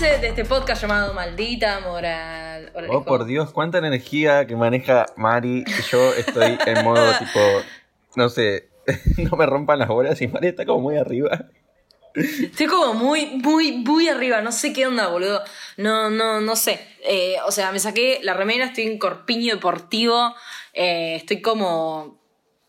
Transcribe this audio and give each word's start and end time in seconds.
de, 0.00 0.18
de 0.18 0.28
este 0.28 0.46
podcast 0.46 0.80
llamado 0.80 1.12
Maldita 1.12 1.80
Moral. 1.80 2.72
Oh, 2.88 3.04
por 3.04 3.26
Dios, 3.26 3.52
cuánta 3.52 3.76
energía 3.76 4.46
que 4.46 4.56
maneja 4.56 5.04
Mari. 5.16 5.64
Yo 5.90 6.14
estoy 6.14 6.56
en 6.64 6.84
modo 6.84 7.12
tipo, 7.18 7.40
no 8.16 8.30
sé, 8.30 8.70
no 9.18 9.36
me 9.36 9.44
rompan 9.44 9.78
las 9.78 9.88
bolas 9.88 10.22
y 10.22 10.28
Mari 10.28 10.48
está 10.48 10.64
como 10.64 10.80
muy 10.80 10.96
arriba. 10.96 11.48
Estoy 12.14 12.66
como 12.66 12.94
muy, 12.94 13.26
muy, 13.26 13.72
muy 13.72 14.08
arriba. 14.08 14.40
No 14.40 14.52
sé 14.52 14.72
qué 14.72 14.86
onda, 14.86 15.08
boludo. 15.08 15.42
No, 15.76 16.08
no, 16.08 16.40
no 16.40 16.56
sé. 16.56 16.80
Eh, 17.02 17.36
o 17.46 17.52
sea, 17.52 17.70
me 17.70 17.78
saqué 17.78 18.20
la 18.22 18.32
remera, 18.32 18.66
estoy 18.66 18.84
en 18.84 18.98
corpiño 18.98 19.54
deportivo. 19.54 20.34
eh, 20.72 21.16
estoy 21.16 21.42
como. 21.42 22.18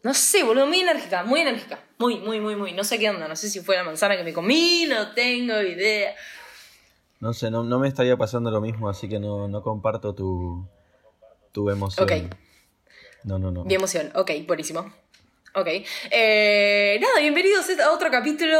No 0.03 0.13
sé, 0.13 0.43
boludo, 0.43 0.67
muy 0.67 0.81
enérgica, 0.81 1.23
muy 1.23 1.39
enérgica. 1.41 1.79
Muy, 1.97 2.17
muy, 2.17 2.41
muy, 2.41 2.57
muy. 2.57 2.73
No 2.73 2.83
sé 2.83 2.99
qué 2.99 3.09
onda. 3.09 3.29
No 3.29 3.37
sé 3.37 3.49
si 3.49 3.61
fue 3.61 3.77
la 3.77 3.83
manzana 3.83 4.17
que 4.17 4.23
me 4.23 4.33
comí, 4.33 4.85
no 4.89 5.13
tengo 5.13 5.61
idea. 5.61 6.13
No 7.21 7.33
sé, 7.33 7.51
no, 7.51 7.63
no 7.63 7.77
me 7.79 7.87
estaría 7.87 8.17
pasando 8.17 8.49
lo 8.51 8.61
mismo, 8.61 8.89
así 8.89 9.07
que 9.07 9.19
no, 9.19 9.47
no 9.47 9.61
comparto 9.61 10.13
tu, 10.15 10.67
tu 11.51 11.69
emoción. 11.69 12.03
Ok. 12.03 12.33
No, 13.23 13.37
no, 13.37 13.51
no. 13.51 13.63
Mi 13.63 13.75
emoción, 13.75 14.11
ok, 14.15 14.31
buenísimo. 14.47 14.91
Ok. 15.55 15.67
Eh, 16.09 16.97
nada, 16.99 17.19
bienvenidos 17.19 17.65
a 17.79 17.91
otro 17.91 18.09
capítulo. 18.09 18.57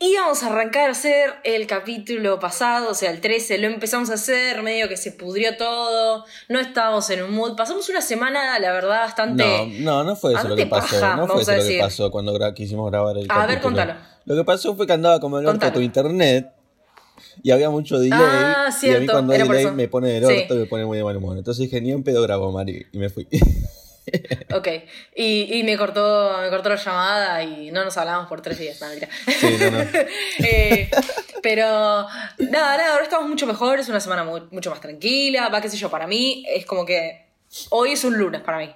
Íbamos 0.00 0.42
a 0.44 0.48
arrancar 0.48 0.88
a 0.88 0.92
hacer 0.92 1.32
el 1.42 1.66
capítulo 1.66 2.38
pasado, 2.38 2.90
o 2.90 2.94
sea, 2.94 3.10
el 3.10 3.20
13, 3.20 3.58
lo 3.58 3.66
empezamos 3.66 4.10
a 4.10 4.14
hacer, 4.14 4.62
medio 4.62 4.86
que 4.88 4.96
se 4.96 5.10
pudrió 5.10 5.56
todo, 5.56 6.24
no 6.48 6.60
estábamos 6.60 7.08
en 7.10 7.22
un 7.24 7.32
mood. 7.34 7.56
Pasamos 7.56 7.88
una 7.88 8.00
semana, 8.02 8.58
la 8.60 8.70
verdad, 8.70 9.00
bastante... 9.00 9.42
No, 9.80 10.04
no, 10.04 10.04
no 10.04 10.14
fue 10.14 10.34
eso 10.34 10.46
lo 10.46 10.54
que 10.54 10.66
pasó. 10.66 11.00
paja, 11.00 11.16
no 11.16 11.26
fue 11.26 11.42
eso 11.42 11.50
a 11.52 11.56
lo 11.56 11.62
que 11.64 11.78
pasó 11.80 12.10
cuando 12.12 12.32
gra- 12.38 12.54
quisimos 12.54 12.88
grabar 12.92 13.16
el 13.16 13.26
A 13.28 13.46
ver, 13.46 13.56
capítulo. 13.58 13.62
contalo. 13.62 13.94
Lo 14.26 14.36
que 14.36 14.44
pasó 14.44 14.76
fue 14.76 14.86
que 14.86 14.92
andaba 14.92 15.18
como 15.18 15.38
el 15.40 15.46
orto 15.46 15.72
tu 15.72 15.80
internet 15.80 16.52
y 17.42 17.50
había 17.50 17.70
mucho 17.70 17.98
delay. 17.98 18.18
Ah, 18.20 18.68
y 18.82 18.90
a 18.94 18.98
mí 19.00 19.06
cuando 19.06 19.32
hay 19.32 19.42
delay 19.42 19.70
me 19.72 19.88
pone 19.88 20.08
del 20.10 20.26
Sí. 20.26 20.42
orto 20.42 20.54
y 20.54 20.58
me 20.58 20.66
pone 20.66 20.84
muy 20.84 20.98
de 20.98 21.04
mal 21.04 21.16
humor. 21.16 21.36
Entonces 21.38 21.62
dije, 21.62 21.80
ni 21.80 21.92
en 21.92 22.02
pedo 22.02 22.22
grabo, 22.22 22.50
Mari, 22.52 22.86
y 22.92 22.98
me 22.98 23.08
fui. 23.10 23.26
Ok. 24.54 24.66
Y, 25.16 25.58
y 25.58 25.62
me 25.64 25.76
cortó 25.76 26.38
me 26.40 26.48
cortó 26.48 26.70
la 26.70 26.76
llamada 26.76 27.42
y 27.42 27.70
no 27.70 27.84
nos 27.84 27.94
hablamos 27.98 28.26
por 28.26 28.40
tres 28.40 28.58
días, 28.58 28.80
no, 28.80 28.88
mentira. 28.88 29.10
Sí, 29.38 29.56
no, 29.60 29.70
no. 29.70 29.78
Eh, 30.38 30.90
pero 31.42 31.64
nada, 31.66 32.76
nada, 32.78 32.92
ahora 32.92 33.02
estamos 33.04 33.28
mucho 33.28 33.46
mejor, 33.46 33.78
es 33.78 33.88
una 33.90 34.00
semana 34.00 34.24
mu- 34.24 34.46
mucho 34.50 34.70
más 34.70 34.80
tranquila, 34.80 35.50
va, 35.50 35.60
qué 35.60 35.68
sé 35.68 35.76
yo, 35.76 35.90
para 35.90 36.06
mí 36.06 36.42
es 36.48 36.64
como 36.64 36.86
que 36.86 37.26
hoy 37.68 37.92
es 37.92 38.02
un 38.04 38.16
lunes 38.16 38.40
para 38.40 38.56
mí. 38.58 38.72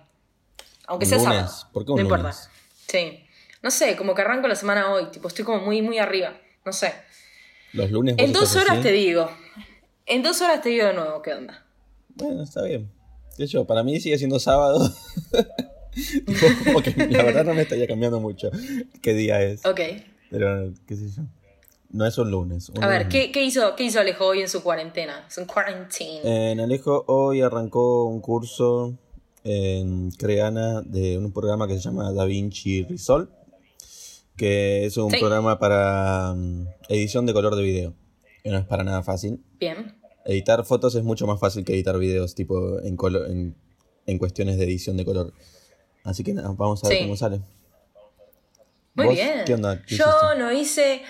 Aunque 0.86 1.06
¿Un 1.06 1.08
sea 1.08 1.18
lunes? 1.18 1.36
sábado. 1.50 1.68
¿Por 1.72 1.84
qué 1.86 1.90
un 1.92 1.96
no 1.96 2.02
importa. 2.02 2.22
lunes? 2.24 2.50
Sí. 2.88 3.24
No 3.62 3.70
sé, 3.70 3.96
como 3.96 4.14
que 4.14 4.20
arranco 4.20 4.48
la 4.48 4.54
semana 4.56 4.92
hoy, 4.92 5.06
tipo, 5.06 5.28
estoy 5.28 5.46
como 5.46 5.60
muy, 5.60 5.80
muy 5.80 5.98
arriba. 5.98 6.34
No 6.66 6.72
sé. 6.74 6.92
Los 7.72 7.90
lunes 7.90 8.16
En 8.18 8.32
dos 8.32 8.54
horas 8.56 8.82
te 8.82 8.92
digo. 8.92 9.30
En 10.06 10.22
dos 10.22 10.40
horas 10.42 10.60
te 10.62 10.70
digo 10.70 10.86
de 10.86 10.94
nuevo 10.94 11.22
qué 11.22 11.34
onda. 11.34 11.64
Bueno, 12.14 12.42
está 12.42 12.62
bien. 12.62 12.90
¿Qué 13.36 13.46
sé 13.46 13.52
yo? 13.54 13.64
Para 13.64 13.82
mí 13.82 13.98
sigue 14.00 14.18
siendo 14.18 14.38
sábado. 14.38 14.90
Como 16.64 16.82
que 16.82 16.94
la 17.10 17.22
verdad 17.22 17.44
no 17.44 17.54
me 17.54 17.62
estaría 17.62 17.86
cambiando 17.86 18.20
mucho 18.20 18.50
qué 19.00 19.14
día 19.14 19.42
es. 19.42 19.64
Ok. 19.64 19.80
Pero, 20.30 20.72
qué 20.86 20.96
sé 20.96 21.10
yo. 21.10 21.22
No 21.90 22.06
es 22.06 22.16
un 22.16 22.30
lunes. 22.30 22.70
un 22.70 22.82
A 22.82 22.88
ver. 22.88 23.08
¿qué, 23.08 23.30
qué 23.30 23.44
hizo, 23.44 23.76
¿qué 23.76 23.84
hizo 23.84 24.00
Alejo 24.00 24.26
hoy 24.26 24.40
en 24.40 24.48
su 24.48 24.62
cuarentena? 24.62 25.26
Su 25.28 25.46
quarantine. 25.46 26.52
En 26.52 26.60
Alejo 26.60 27.04
hoy 27.06 27.42
arrancó 27.42 28.06
un 28.06 28.20
curso 28.20 28.94
en 29.44 30.10
Creana 30.12 30.80
de 30.82 31.18
un 31.18 31.32
programa 31.32 31.66
que 31.68 31.74
se 31.74 31.80
llama 31.80 32.12
DaVinci 32.12 32.84
Resolve, 32.84 33.30
que 34.36 34.84
es 34.86 34.96
un 34.96 35.10
Sí. 35.10 35.18
programa 35.18 35.58
para 35.58 36.32
mm, 36.34 36.66
edición 36.88 37.26
de 37.26 37.32
color 37.32 37.54
de 37.56 37.62
video. 37.62 37.94
Que 38.42 38.50
no 38.50 38.58
es 38.58 38.64
para 38.66 38.82
nada 38.84 39.02
fácil. 39.02 39.40
Bien. 39.60 39.94
Editar 40.24 40.64
fotos 40.64 40.94
es 40.94 41.02
mucho 41.04 41.26
más 41.26 41.38
fácil 41.40 41.64
que 41.64 41.72
editar 41.74 41.98
videos, 41.98 42.34
tipo 42.34 42.80
en, 42.80 42.96
colo- 42.96 43.26
en, 43.26 43.54
en 44.06 44.18
cuestiones 44.18 44.56
de 44.58 44.64
edición 44.64 44.96
de 44.96 45.04
color. 45.04 45.32
Así 46.04 46.24
que 46.24 46.32
nada, 46.34 46.48
vamos 46.56 46.82
a 46.84 46.88
ver 46.88 46.98
Sí. 46.98 47.04
cómo 47.04 47.16
sale. 47.16 47.40
Muy 48.94 49.06
¿Vos 49.06 49.14
bien. 49.14 49.42
qué 49.46 49.54
onda? 49.54 49.80
¿Qué 49.82 49.96
Yo 49.96 50.04
hiciste? 50.06 50.38
no 50.38 50.52
hice 50.52 51.02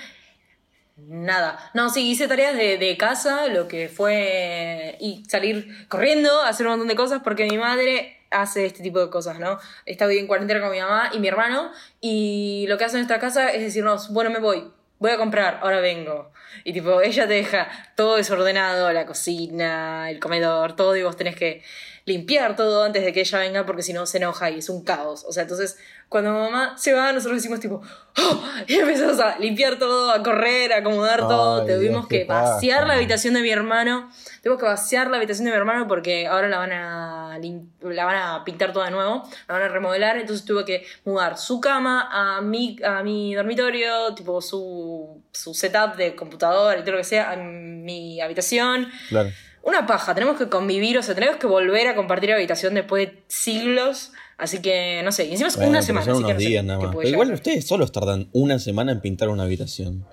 nada. 0.97 1.59
No, 1.75 1.91
sí, 1.91 2.11
hice 2.11 2.29
tareas 2.29 2.57
de, 2.57 2.79
de 2.79 2.97
casa, 2.97 3.49
lo 3.49 3.67
que 3.69 3.89
fue 3.89 4.97
y 5.01 5.25
salir 5.29 5.89
corriendo, 5.89 6.43
hacer 6.43 6.67
un 6.67 6.73
montón 6.73 6.89
de 6.89 6.95
cosas, 6.97 7.23
porque 7.25 7.47
mi 7.49 7.57
madre 7.59 8.17
hace 8.33 8.67
este 8.67 8.83
tipo 8.83 9.01
de 9.01 9.11
cosas, 9.11 9.39
¿no? 9.39 9.59
Está 9.87 10.07
hoy 10.07 10.19
en 10.19 10.27
cuarentena 10.27 10.61
con 10.61 10.71
mi 10.71 10.81
mamá 10.81 11.11
y 11.13 11.21
mi 11.21 11.29
hermano, 11.29 11.71
y 12.01 12.67
lo 12.69 12.79
que 12.79 12.85
hace 12.85 12.97
en 12.97 13.03
esta 13.03 13.19
casa 13.19 13.51
es 13.51 13.63
decirnos, 13.63 14.13
bueno, 14.13 14.31
me 14.31 14.39
voy, 14.39 14.71
voy 14.99 15.11
a 15.11 15.17
comprar, 15.17 15.59
ahora 15.63 15.81
vengo. 15.81 16.33
Y 16.65 16.73
tipo, 16.73 17.01
ella 17.01 17.27
te 17.27 17.35
deja 17.35 17.69
todo 17.97 18.17
desordenado, 18.17 18.93
la 18.93 19.07
cocina, 19.07 20.11
el 20.11 20.21
comedor, 20.21 20.77
todo, 20.77 20.97
y 20.97 21.03
vos 21.03 21.17
tenés 21.17 21.37
que 21.37 21.63
limpiar 22.05 22.57
todo 22.57 22.85
antes 22.85 23.05
de 23.05 23.13
que 23.13 23.21
ella 23.21 23.39
venga 23.39 23.67
porque 23.67 23.83
si 23.83 23.93
no 23.93 24.07
se 24.07 24.19
enoja 24.19 24.51
y 24.51 24.59
es 24.59 24.69
un 24.69 24.85
caos. 24.85 25.25
O 25.27 25.33
sea, 25.33 25.43
entonces 25.45 25.79
cuando 26.09 26.33
mamá 26.33 26.77
se 26.77 26.93
va, 26.93 27.13
nosotros 27.13 27.39
decimos 27.39 27.61
tipo, 27.61 27.81
"Oh", 28.19 28.45
y 28.67 28.75
empezamos 28.75 29.19
a 29.21 29.39
limpiar 29.39 29.79
todo, 29.79 30.11
a 30.11 30.23
correr, 30.23 30.73
a 30.73 30.79
acomodar 30.79 31.21
todo. 31.21 31.65
Tuvimos 31.65 32.07
que 32.07 32.25
vaciar 32.25 32.87
la 32.87 32.95
habitación 32.95 33.35
de 33.35 33.41
mi 33.41 33.51
hermano. 33.51 34.11
Tuvimos 34.43 34.61
que 34.61 34.67
vaciar 34.67 35.09
la 35.09 35.17
habitación 35.17 35.47
de 35.47 35.53
mi 35.53 35.57
hermano 35.57 35.89
porque 35.89 36.27
ahora 36.27 36.49
la 36.49 36.59
van 36.59 36.73
a 36.73 37.39
la 37.81 38.05
van 38.05 38.17
a 38.17 38.45
pintar 38.45 38.73
toda 38.73 38.87
de 38.87 38.91
nuevo, 38.91 39.23
la 39.49 39.55
van 39.55 39.63
a 39.63 39.69
remodelar, 39.69 40.17
entonces 40.17 40.45
tuve 40.45 40.65
que 40.65 40.85
mudar 41.05 41.39
su 41.39 41.61
cama 41.61 42.09
a 42.11 42.41
mi, 42.41 42.77
a 42.85 43.03
mi 43.03 43.35
dormitorio, 43.35 44.15
tipo 44.15 44.41
su, 44.41 45.23
su 45.33 45.55
setup 45.55 45.97
de 45.97 46.15
computadora 46.15 46.79
y 46.79 46.83
todo 46.83 46.93
lo 46.93 46.99
que 46.99 47.05
sea, 47.05 47.33
a 47.33 47.37
mi 47.37 48.21
habitación. 48.21 48.89
Claro. 49.09 49.31
Una 49.63 49.87
paja, 49.87 50.15
tenemos 50.15 50.37
que 50.39 50.49
convivir, 50.49 50.99
o 50.99 51.03
sea, 51.03 51.15
tenemos 51.15 51.37
que 51.37 51.47
volver 51.47 51.87
a 51.87 51.95
compartir 51.95 52.33
habitación 52.33 52.75
después 52.75 53.07
de 53.09 53.23
siglos. 53.29 54.13
Así 54.39 54.61
que, 54.61 55.03
no 55.05 55.13
sé, 55.13 55.27
y 55.27 55.33
encima 55.33 55.49
es 55.49 55.57
Bueno, 55.57 55.71
una 55.71 55.83
semana. 55.83 56.05
que 56.07 56.13
no 56.35 56.41
sé 56.41 56.63
nada 56.63 56.79
más. 56.81 56.97
Pero 56.97 57.09
igual 57.09 57.33
ustedes 57.33 57.67
solos 57.67 57.93
tardan 57.93 58.29
una 58.33 58.59
semana 58.59 58.91
en 58.93 59.01
pintar 59.01 59.29
una 59.29 59.45
habitación. 59.45 60.05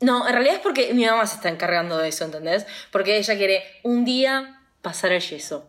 No, 0.00 0.26
en 0.26 0.32
realidad 0.34 0.56
es 0.56 0.60
porque 0.60 0.92
mi 0.94 1.04
mamá 1.06 1.26
se 1.26 1.36
está 1.36 1.48
encargando 1.48 1.96
de 1.96 2.08
eso, 2.08 2.24
¿entendés? 2.24 2.66
Porque 2.90 3.18
ella 3.18 3.36
quiere 3.36 3.62
un 3.84 4.04
día 4.04 4.60
pasar 4.82 5.12
el 5.12 5.20
yeso. 5.22 5.68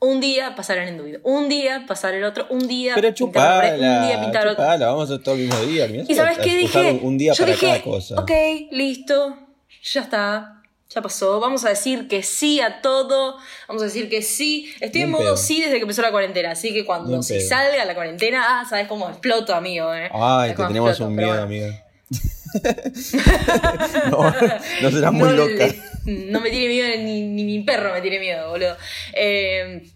Un 0.00 0.20
día 0.20 0.54
pasar 0.54 0.78
el 0.78 0.88
enduido. 0.88 1.20
Un 1.24 1.48
día 1.48 1.84
pasar 1.86 2.14
el 2.14 2.24
otro. 2.24 2.46
Un 2.50 2.66
día 2.66 2.94
Pero 2.94 3.08
pintar 3.12 3.14
chupala, 3.14 3.74
un 3.74 4.08
día 4.08 4.20
pintar 4.20 4.46
otro. 4.46 4.62
chupala, 4.64 4.86
vamos 4.86 5.10
a 5.10 5.14
hacer 5.14 5.24
todo 5.24 5.34
el 5.34 5.42
mismo 5.42 5.60
día. 5.62 5.86
mirá, 5.88 6.04
¿Y 6.08 6.14
sabes 6.14 6.38
qué 6.38 6.56
dije? 6.56 6.92
Un, 6.92 7.00
un 7.08 7.18
día 7.18 7.32
Yo 7.34 7.44
para 7.44 7.52
dije, 7.52 7.66
cada 7.66 7.82
cosa. 7.82 8.14
ok, 8.20 8.30
listo, 8.70 9.36
ya 9.82 10.00
está, 10.00 10.61
ya 10.94 11.02
pasó. 11.02 11.40
Vamos 11.40 11.64
a 11.64 11.70
decir 11.70 12.08
que 12.08 12.22
sí 12.22 12.60
a 12.60 12.80
todo. 12.82 13.38
Vamos 13.68 13.82
a 13.82 13.86
decir 13.86 14.08
que 14.10 14.22
sí. 14.22 14.72
Estoy 14.80 15.02
en 15.02 15.10
modo 15.10 15.22
pedo. 15.24 15.36
sí 15.36 15.60
desde 15.60 15.76
que 15.76 15.82
empezó 15.82 16.02
la 16.02 16.10
cuarentena. 16.10 16.50
Así 16.52 16.72
que 16.72 16.84
cuando 16.84 17.22
se 17.22 17.36
pedo. 17.38 17.48
salga 17.48 17.84
la 17.84 17.94
cuarentena, 17.94 18.44
ah, 18.60 18.64
sabes 18.68 18.86
cómo 18.88 19.08
exploto, 19.08 19.54
amigo. 19.54 19.92
Eh. 19.94 20.10
Ay, 20.12 20.54
te 20.54 20.62
tenemos 20.66 20.90
exploto, 20.90 21.08
un 21.10 21.16
miedo, 21.16 21.28
bueno. 21.28 21.42
amiga. 21.44 21.84
no, 24.10 24.30
no 24.82 24.90
serás 24.90 25.12
muy 25.12 25.28
No 25.28 25.32
loca. 25.32 25.52
le- 25.66 25.92
no 26.04 26.40
me 26.40 26.50
tiene 26.50 26.68
miedo 26.68 26.88
ni, 27.02 27.22
ni 27.22 27.44
mi 27.44 27.60
perro 27.62 27.92
me 27.92 28.00
tiene 28.00 28.18
miedo, 28.18 28.50
boludo. 28.50 28.76
Eh, 29.14 29.88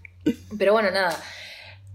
pero 0.59 0.73
bueno, 0.73 0.91
nada. 0.91 1.21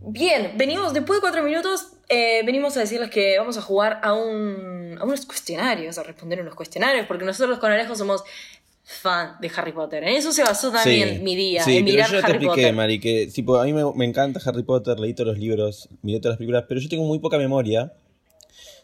Bien, 0.01 0.53
venimos, 0.55 0.93
después 0.93 1.17
de 1.17 1.21
cuatro 1.21 1.43
minutos, 1.43 1.93
eh, 2.09 2.41
venimos 2.45 2.75
a 2.75 2.81
decirles 2.81 3.09
que 3.09 3.37
vamos 3.37 3.57
a 3.57 3.61
jugar 3.61 3.99
a, 4.03 4.13
un, 4.13 4.97
a 4.99 5.03
unos 5.05 5.25
cuestionarios, 5.25 5.97
a 5.97 6.03
responder 6.03 6.41
unos 6.41 6.55
cuestionarios, 6.55 7.05
porque 7.07 7.23
nosotros 7.23 7.59
con 7.59 7.71
Alejo 7.71 7.95
somos 7.95 8.23
fan 8.83 9.35
de 9.39 9.51
Harry 9.55 9.71
Potter. 9.71 10.03
En 10.03 10.09
eso 10.15 10.31
se 10.31 10.43
basó 10.43 10.71
también 10.71 11.23
mi 11.23 11.35
día, 11.35 11.63
Sí, 11.63 11.77
en 11.77 11.85
pero 11.85 11.93
mirar 11.93 12.09
yo 12.09 12.15
ya 12.19 12.25
te 12.25 12.31
expliqué, 12.31 12.47
Potter. 12.47 12.73
Mari, 12.73 12.99
que 12.99 13.27
tipo, 13.27 13.57
a 13.57 13.63
mí 13.63 13.73
me, 13.73 13.83
me 13.95 14.05
encanta 14.05 14.39
Harry 14.45 14.63
Potter, 14.63 14.99
leí 14.99 15.13
todos 15.13 15.27
los 15.27 15.37
libros, 15.37 15.89
miré 16.01 16.19
todas 16.19 16.33
las 16.33 16.37
películas, 16.37 16.65
pero 16.67 16.79
yo 16.79 16.89
tengo 16.89 17.03
muy 17.03 17.19
poca 17.19 17.37
memoria. 17.37 17.93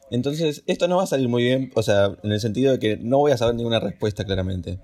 Entonces, 0.09 0.63
esto 0.67 0.87
no 0.87 0.97
va 0.97 1.03
a 1.03 1.07
salir 1.07 1.27
muy 1.27 1.43
bien, 1.43 1.71
o 1.75 1.83
sea, 1.83 2.15
en 2.23 2.31
el 2.31 2.39
sentido 2.39 2.71
de 2.71 2.79
que 2.79 2.97
no 2.97 3.17
voy 3.17 3.33
a 3.33 3.37
saber 3.37 3.55
ninguna 3.55 3.79
respuesta 3.79 4.23
claramente. 4.23 4.79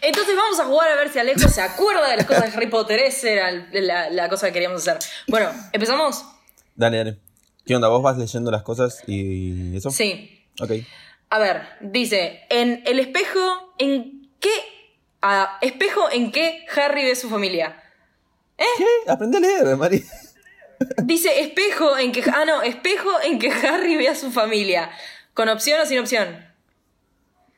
Entonces 0.00 0.36
vamos 0.36 0.60
a 0.60 0.64
jugar 0.64 0.90
a 0.90 0.96
ver 0.96 1.08
si 1.08 1.18
Alejo 1.18 1.48
se 1.48 1.60
acuerda 1.60 2.08
de 2.08 2.16
las 2.18 2.26
cosas 2.26 2.44
de 2.50 2.56
Harry 2.56 2.68
Potter. 2.68 3.00
Esa 3.00 3.28
era 3.30 3.68
la, 3.72 4.10
la 4.10 4.28
cosa 4.28 4.46
que 4.46 4.52
queríamos 4.52 4.86
hacer. 4.86 4.98
Bueno, 5.26 5.50
¿empezamos? 5.72 6.24
Dale, 6.76 6.98
dale. 6.98 7.18
¿Qué 7.64 7.74
onda? 7.74 7.88
¿Vos 7.88 8.02
vas 8.02 8.16
leyendo 8.16 8.52
las 8.52 8.62
cosas 8.62 9.02
y 9.08 9.76
eso? 9.76 9.90
Sí. 9.90 10.44
Ok. 10.60 10.70
A 11.30 11.38
ver, 11.40 11.62
dice, 11.80 12.42
en 12.48 12.84
el 12.86 13.00
espejo, 13.00 13.40
¿en 13.78 14.15
qué? 14.46 15.66
espejo 15.66 16.10
en 16.10 16.30
qué 16.30 16.64
Harry 16.76 17.04
ve 17.04 17.16
su 17.16 17.28
familia. 17.28 17.82
¿Qué? 18.56 19.10
Aprende 19.10 19.38
a 19.38 19.40
leer, 19.40 19.76
Mari. 19.76 20.04
Dice 21.04 21.40
espejo 21.40 21.96
en 21.96 22.12
que. 22.12 22.22
Ah, 22.22 22.44
no, 22.46 22.62
espejo 22.62 23.10
en 23.22 23.38
que 23.38 23.50
Harry 23.50 23.96
ve 23.96 24.08
a 24.08 24.14
su 24.14 24.30
familia. 24.30 24.90
¿Con 25.34 25.48
opción 25.48 25.80
o 25.80 25.86
sin 25.86 25.98
opción? 25.98 26.46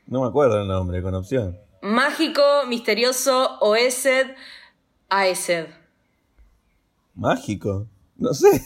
No 0.06 0.22
me 0.22 0.28
acuerdo 0.28 0.60
el 0.60 0.68
nombre, 0.68 1.02
con 1.02 1.14
opción. 1.14 1.58
Mágico, 1.82 2.42
misterioso, 2.66 3.58
Oesed, 3.60 4.34
Aesed. 5.10 5.66
Mágico. 7.14 7.86
No 8.16 8.32
sé. 8.34 8.62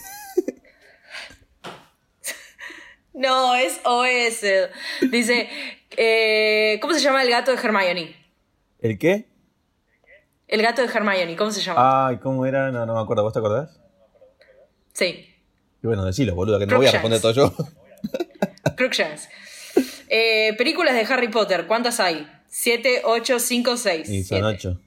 No, 3.14 3.54
es 3.54 3.80
OS. 3.84 5.10
Dice, 5.10 5.48
eh, 5.96 6.78
¿cómo 6.80 6.94
se 6.94 7.00
llama 7.00 7.22
el 7.22 7.30
gato 7.30 7.50
de 7.50 7.58
Hermione? 7.58 8.16
¿El 8.80 8.98
qué? 8.98 9.26
El 10.48 10.62
gato 10.62 10.82
de 10.82 10.88
Hermione, 10.88 11.36
¿cómo 11.36 11.50
se 11.50 11.60
llama? 11.60 12.08
Ay, 12.08 12.16
¿cómo 12.18 12.44
era? 12.46 12.70
No, 12.70 12.86
no 12.86 12.94
me 12.94 13.00
acuerdo. 13.00 13.22
¿Vos 13.22 13.32
te 13.32 13.38
acordás? 13.38 13.78
Sí, 14.92 15.34
Y 15.82 15.86
bueno, 15.86 16.04
decilo, 16.04 16.34
boludo, 16.34 16.58
que 16.58 16.66
no 16.66 16.76
voy 16.76 16.86
a 16.86 16.92
responder 16.92 17.20
todo 17.20 17.32
yo. 17.32 17.54
Crookshanks. 18.76 19.28
Eh, 20.08 20.54
películas 20.58 20.94
de 20.94 21.12
Harry 21.12 21.28
Potter, 21.28 21.66
¿cuántas 21.66 21.98
hay? 22.00 22.30
¿Siete, 22.48 23.00
ocho, 23.04 23.38
cinco, 23.38 23.78
seis? 23.78 24.08
Y 24.10 24.24
son 24.24 24.58
Siete. 24.58 24.78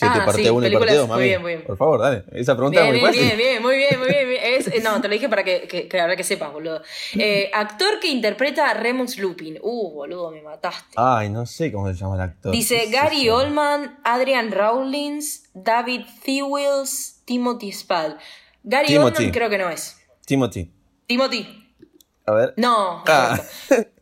Ocho. 0.00 0.12
Siete 0.12 0.18
Ah, 0.20 0.24
parte 0.26 0.42
sí, 0.42 0.48
uno 0.50 0.66
y 0.66 0.70
parte 0.70 0.86
películas- 0.86 0.96
dos, 0.96 1.06
muy 1.08 1.14
mami. 1.16 1.24
bien, 1.28 1.42
muy 1.42 1.52
bien. 1.54 1.64
Por 1.66 1.76
favor, 1.76 2.00
dale. 2.00 2.24
Esa 2.32 2.56
pregunta 2.56 2.80
Bien, 2.82 2.94
es 2.96 3.00
muy 3.02 3.10
bien, 3.12 3.22
fácil. 3.24 3.36
bien, 3.36 3.52
bien, 3.52 3.62
muy 3.62 3.76
bien, 3.76 3.98
muy 3.98 4.08
bien. 4.08 4.26
muy 4.26 4.36
bien. 4.38 4.54
Es- 4.54 4.82
no, 4.84 5.00
te 5.00 5.08
lo 5.08 5.14
dije 5.14 5.28
para 5.28 5.44
que, 5.44 5.68
que, 5.68 5.88
que 5.88 6.00
ahora 6.00 6.16
que 6.16 6.24
sepas, 6.24 6.52
boludo. 6.52 6.82
Eh, 7.18 7.50
actor 7.54 8.00
que 8.00 8.08
interpreta 8.08 8.70
a 8.70 8.74
Remus 8.74 9.18
Lupin. 9.18 9.58
Uh, 9.62 9.92
boludo, 9.92 10.30
me 10.30 10.42
mataste. 10.42 10.94
Ay, 10.96 11.28
no 11.28 11.44
sé 11.46 11.70
cómo 11.72 11.86
se 11.88 11.94
llama 11.94 12.14
el 12.16 12.20
actor. 12.22 12.52
Dice 12.52 12.80
¿Qué 12.80 12.86
sé 12.86 12.90
Gary 12.92 13.24
yo? 13.24 13.36
Oldman, 13.36 13.98
Adrian 14.04 14.50
Rawlins, 14.52 15.50
David 15.54 16.02
Thewils, 16.24 17.22
Timothy 17.24 17.72
Spall. 17.72 18.16
Gary 18.62 18.86
Timothy. 18.88 19.16
Oldman 19.18 19.30
creo 19.32 19.50
que 19.50 19.58
no 19.58 19.70
es. 19.70 19.96
Timothy. 20.26 20.70
Timothy. 21.06 21.66
A 22.26 22.32
ver. 22.32 22.54
No. 22.56 23.02
Ah. 23.06 23.40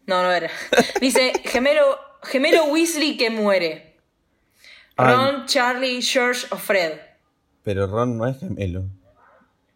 No, 0.07 0.23
no 0.23 0.33
era. 0.33 0.51
Dice 1.01 1.33
gemelo, 1.45 1.99
gemelo 2.23 2.65
Weasley 2.67 3.17
que 3.17 3.31
muere. 3.31 3.88
Ron, 5.05 5.47
Charlie, 5.47 6.03
George 6.03 6.47
o 6.51 6.57
Fred. 6.57 6.99
Pero 7.63 7.87
Ron 7.87 8.17
no 8.19 8.27
es 8.27 8.39
gemelo. 8.39 8.85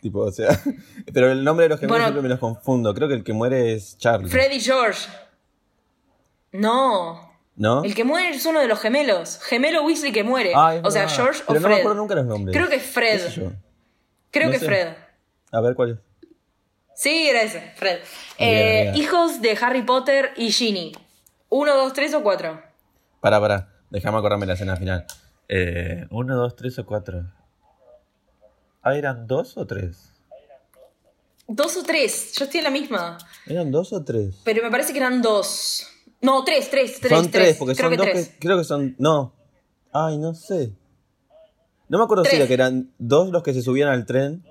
Tipo, 0.01 0.21
o 0.21 0.33
sea. 0.33 0.49
Pero 1.15 1.31
el 1.31 1.45
nombre 1.45 1.65
de 1.65 1.71
los 1.71 1.81
gemelos 1.81 1.97
Bueno. 1.99 2.07
siempre 2.07 2.23
me 2.23 2.29
los 2.29 2.39
confundo. 2.41 2.93
Creo 2.95 3.09
que 3.09 3.15
el 3.15 3.23
que 3.25 3.33
muere 3.33 3.73
es 3.75 3.97
Charlie. 3.99 4.29
Fred 4.31 4.51
y 4.53 4.61
George. 4.61 5.09
No. 6.53 7.31
¿No? 7.55 7.85
El 7.85 7.95
que 7.95 8.05
muere 8.05 8.31
es 8.31 8.45
uno 8.47 8.61
de 8.61 8.67
los 8.69 8.81
gemelos. 8.81 9.39
Gemelo 9.43 9.85
Weasley 9.85 10.13
que 10.13 10.25
muere. 10.25 10.53
Ah, 10.55 10.75
es 10.77 10.85
o 10.85 10.91
sea. 10.91 11.09
George 11.09 11.43
Pero 11.47 11.59
o 11.59 11.63
no 11.63 11.69
me 11.69 11.75
Fred. 11.75 11.81
acuerdo 11.81 12.01
nunca 12.01 12.15
los 12.15 12.27
nombres. 12.27 12.57
Creo 12.57 12.69
que 12.69 12.77
es 12.77 12.83
Fred. 12.83 13.21
Creo 14.31 14.47
No 14.47 14.53
que 14.53 14.59
sé. 14.59 14.67
Fred. 14.67 14.89
A 15.53 15.61
ver 15.61 15.75
cuál 15.75 15.91
es. 15.91 15.99
Sí, 16.95 17.29
era 17.29 17.43
ese, 17.43 17.73
Fred. 17.77 17.99
Eh, 18.39 18.93
hijos 18.95 19.41
de 19.41 19.57
Harry 19.61 19.83
Potter 19.83 20.31
y 20.37 20.51
Ginny. 20.53 20.93
¿Uno, 21.49 21.75
dos, 21.77 21.93
tres 21.93 22.15
o 22.15 22.23
cuatro? 22.23 22.61
Pará, 23.21 23.41
pará. 23.41 23.72
Déjame 23.93 24.17
acordarme 24.17 24.47
la 24.47 24.55
escena 24.55 24.75
final. 24.77 25.05
Eh, 25.51 26.07
uno, 26.11 26.35
dos, 26.35 26.57
tres 26.57 26.79
o 26.79 26.87
cuatro. 26.87 27.31
Ah, 28.83 28.97
¿eran 28.97 29.27
dos 29.27 29.59
o 29.59 29.67
tres? 29.67 30.15
Dos 31.47 31.77
o 31.77 31.83
tres. 31.83 32.33
Yo 32.39 32.47
estoy 32.47 32.59
en 32.59 32.65
la 32.65 32.71
misma. 32.71 33.19
¿Eran 33.47 33.71
dos 33.71 33.93
o 33.93 34.03
tres? 34.03 34.41
Pero 34.45 34.63
me 34.63 34.71
parece 34.71 34.93
que 34.95 34.99
eran 34.99 35.21
dos. 35.21 35.87
No, 36.23 36.43
tres, 36.43 36.71
tres, 36.71 37.01
tres. 37.01 37.13
son 37.13 37.31
tres, 37.31 37.57
porque 37.59 37.75
Creo 37.75 37.91
son 37.91 37.91
que 37.91 37.97
dos 37.99 38.07
tres. 38.07 38.29
que. 38.31 38.39
Creo 38.39 38.57
que 38.57 38.65
son. 38.65 38.97
No. 38.99 39.35
Ay, 39.93 40.17
no 40.17 40.33
sé. 40.33 40.73
No 41.91 41.99
me 41.99 42.05
acuerdo 42.05 42.25
si 42.25 42.37
era 42.37 42.47
que 42.47 42.55
eran 42.55 42.95
dos 42.99 43.29
los 43.29 43.43
que 43.43 43.53
se 43.53 43.61
subían 43.61 43.91
al 43.91 44.07
tren 44.07 44.43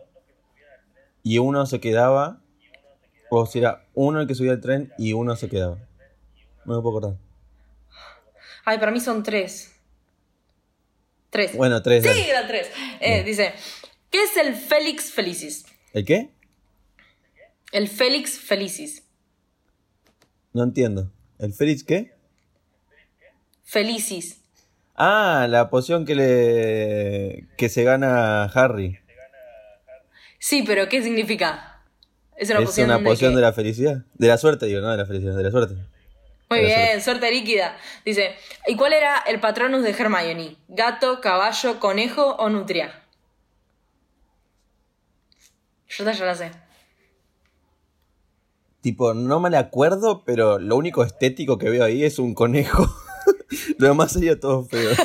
y 1.23 1.39
uno 1.39 1.65
se 1.65 1.79
quedaba. 1.79 2.41
O 3.31 3.47
si 3.47 3.57
era 3.57 3.87
uno 3.95 4.21
el 4.21 4.27
que 4.27 4.35
subía 4.35 4.51
al 4.51 4.61
tren 4.61 4.94
y 4.99 5.13
uno 5.13 5.35
se 5.35 5.49
quedaba. 5.49 5.77
No 6.65 6.75
me 6.75 6.81
puedo 6.83 6.99
acordar. 6.99 7.31
Ay, 8.65 8.77
para 8.77 8.91
mí 8.91 8.99
son 8.99 9.23
tres. 9.23 9.73
Tres. 11.29 11.55
Bueno, 11.55 11.81
tres. 11.81 12.03
sí, 12.03 12.09
dale. 12.09 12.29
eran 12.29 12.47
tres. 12.47 12.69
Eh, 12.99 13.23
dice, 13.23 13.53
¿qué 14.09 14.23
es 14.23 14.37
el 14.37 14.55
Félix 14.55 15.11
Felicis? 15.11 15.65
¿El 15.93 16.05
qué? 16.05 16.29
El 17.71 17.87
Félix 17.87 18.37
Felicis. 18.37 19.03
No 20.53 20.63
entiendo. 20.63 21.11
¿El 21.39 21.53
Félix 21.53 21.83
qué? 21.83 22.13
Felicis. 23.63 24.41
Ah, 24.95 25.47
la 25.49 25.69
poción 25.69 26.05
que 26.05 26.15
le. 26.15 27.47
que 27.57 27.69
se 27.69 27.83
gana 27.83 28.43
Harry. 28.43 28.99
Sí, 30.37 30.63
pero 30.65 30.89
¿qué 30.89 31.01
significa? 31.01 31.81
Es 32.35 32.49
una 32.49 32.59
es 32.59 32.65
poción, 32.65 32.89
una 32.89 33.03
poción 33.03 33.31
qué? 33.31 33.35
de 33.37 33.41
la 33.41 33.53
felicidad. 33.53 34.05
De 34.15 34.27
la 34.27 34.37
suerte, 34.37 34.65
digo, 34.65 34.81
no 34.81 34.89
de 34.91 34.97
la 34.97 35.05
felicidad, 35.05 35.37
de 35.37 35.43
la 35.43 35.51
suerte. 35.51 35.75
Muy 36.51 36.65
bien, 36.65 37.01
suerte 37.01 37.31
líquida. 37.31 37.77
Dice, 38.03 38.36
¿y 38.68 38.75
cuál 38.75 38.92
era 38.92 39.19
el 39.19 39.39
patronus 39.39 39.83
de 39.83 39.92
Hermione? 39.92 40.57
¿Gato, 40.68 41.21
caballo, 41.21 41.80
conejo 41.80 42.36
o 42.36 42.50
nutria? 42.50 43.06
Yo 45.88 46.12
ya 46.12 46.25
la 46.25 46.36
sé. 46.36 46.51
Tipo, 48.81 49.13
no 49.13 49.39
me 49.39 49.50
la 49.50 49.59
acuerdo, 49.59 50.24
pero 50.25 50.59
lo 50.59 50.75
único 50.75 51.06
estético 51.06 51.57
que 51.57 51.69
veo 51.69 51.86
ahí 51.86 52.03
es 52.03 52.19
un 52.19 52.33
conejo. 52.33 52.86
lo 53.77 53.88
demás 53.88 54.12
sería 54.12 54.38
todo 54.39 54.65
feo. 54.65 54.92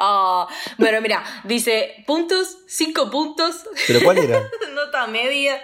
Ah, 0.00 0.46
bueno, 0.78 1.00
mira, 1.00 1.24
dice 1.42 2.04
puntos, 2.06 2.58
cinco 2.68 3.10
puntos, 3.10 3.64
¿Pero 3.88 4.00
cuál 4.00 4.18
era? 4.18 4.48
nota 4.72 5.08
media, 5.08 5.60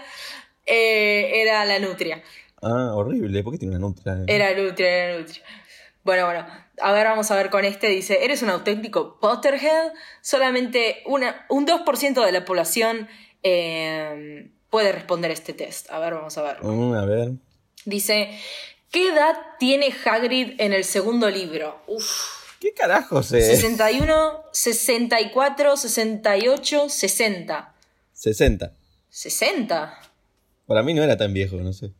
eh, 0.66 1.40
era 1.40 1.64
la 1.64 1.78
nutria. 1.78 2.20
Ah, 2.64 2.94
horrible. 2.94 3.42
¿Por 3.42 3.52
qué 3.52 3.58
tiene 3.58 3.76
una 3.76 3.86
nutria? 3.86 4.24
Era 4.26 4.54
nutria, 4.54 4.88
era 4.88 5.18
nutria. 5.18 5.42
Bueno, 6.02 6.24
bueno, 6.26 6.46
a 6.80 6.92
ver, 6.92 7.06
vamos 7.06 7.30
a 7.30 7.36
ver 7.36 7.50
con 7.50 7.64
este. 7.64 7.88
Dice, 7.88 8.24
¿eres 8.24 8.42
un 8.42 8.50
auténtico 8.50 9.18
Potterhead? 9.20 9.92
Solamente 10.22 11.02
una, 11.06 11.46
un 11.48 11.66
2% 11.66 12.24
de 12.24 12.32
la 12.32 12.44
población 12.44 13.08
eh, 13.42 14.50
puede 14.70 14.92
responder 14.92 15.30
este 15.30 15.52
test. 15.52 15.90
A 15.90 15.98
ver, 15.98 16.14
vamos 16.14 16.36
a 16.38 16.42
ver. 16.42 16.62
Mm, 16.62 16.94
a 16.94 17.04
ver. 17.04 17.32
Dice, 17.84 18.30
¿qué 18.90 19.08
edad 19.08 19.36
tiene 19.58 19.94
Hagrid 20.04 20.54
en 20.58 20.72
el 20.72 20.84
segundo 20.84 21.28
libro? 21.28 21.82
Uf, 21.86 22.44
¿Qué 22.64 22.72
carajo 22.72 23.22
sé? 23.22 23.42
61, 23.42 24.42
64, 24.50 25.76
68, 25.76 26.88
60. 26.88 27.74
60. 28.14 28.72
¿60? 29.12 29.94
Para 30.66 30.82
mí 30.82 30.94
no 30.94 31.02
era 31.02 31.18
tan 31.18 31.34
viejo, 31.34 31.56
no 31.56 31.74
sé. 31.74 31.90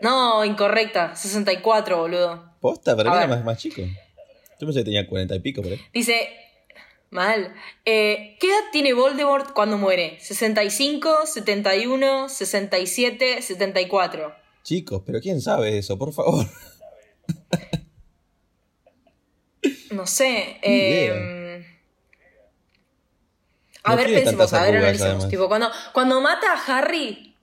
No, 0.00 0.44
incorrecta. 0.44 1.14
64, 1.16 1.96
boludo. 1.98 2.52
Posta, 2.60 2.96
para 2.96 3.10
A 3.10 3.12
mí 3.14 3.18
era 3.18 3.26
más, 3.28 3.44
más 3.44 3.58
chico. 3.58 3.82
Yo 3.82 4.66
pensé 4.66 4.80
que 4.80 4.84
tenía 4.84 5.06
40 5.06 5.34
y 5.34 5.40
pico 5.40 5.62
por 5.62 5.72
ahí. 5.72 5.80
Dice, 5.92 6.28
mal. 7.10 7.54
Eh, 7.84 8.36
¿Qué 8.40 8.48
edad 8.48 8.64
tiene 8.72 8.92
Voldemort 8.92 9.52
cuando 9.52 9.78
muere? 9.78 10.18
65, 10.20 11.26
71, 11.26 12.28
67, 12.28 13.42
74. 13.42 14.34
Chicos, 14.62 15.02
pero 15.04 15.20
¿quién 15.20 15.40
sabe 15.40 15.76
eso? 15.78 15.98
Por 15.98 16.12
favor. 16.12 16.46
No 19.90 20.06
sé. 20.06 20.58
Ni 20.64 20.70
eh, 20.72 21.66
a 23.82 23.90
No 23.90 23.96
ver, 23.96 24.06
tiene 24.06 24.20
pensemos, 24.22 24.52
a 24.52 24.62
ver, 24.62 24.68
arrugas, 24.68 24.82
analicemos. 24.84 25.10
además. 25.12 25.28
Tipo, 25.30 25.48
cuando, 25.48 25.70
cuando 25.92 26.20
mata 26.20 26.46
a 26.54 26.78
Harry, 26.78 27.33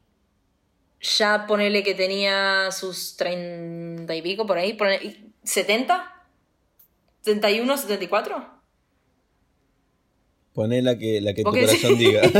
ya 1.01 1.45
ponele 1.47 1.83
que 1.83 1.95
tenía 1.95 2.69
sus 2.71 3.15
30 3.17 4.13
y 4.15 4.21
pico 4.21 4.45
por 4.45 4.57
ahí. 4.57 4.73
ponele- 4.77 5.31
¿70? 5.43 6.03
¿71, 7.25 7.77
74? 7.77 8.61
Poné 10.53 10.81
la 10.81 10.97
que, 10.97 11.21
la 11.21 11.33
que 11.33 11.43
tu 11.43 11.49
Porque 11.49 11.67
sí. 11.67 11.77
corazón 11.77 11.97
diga. 11.97 12.21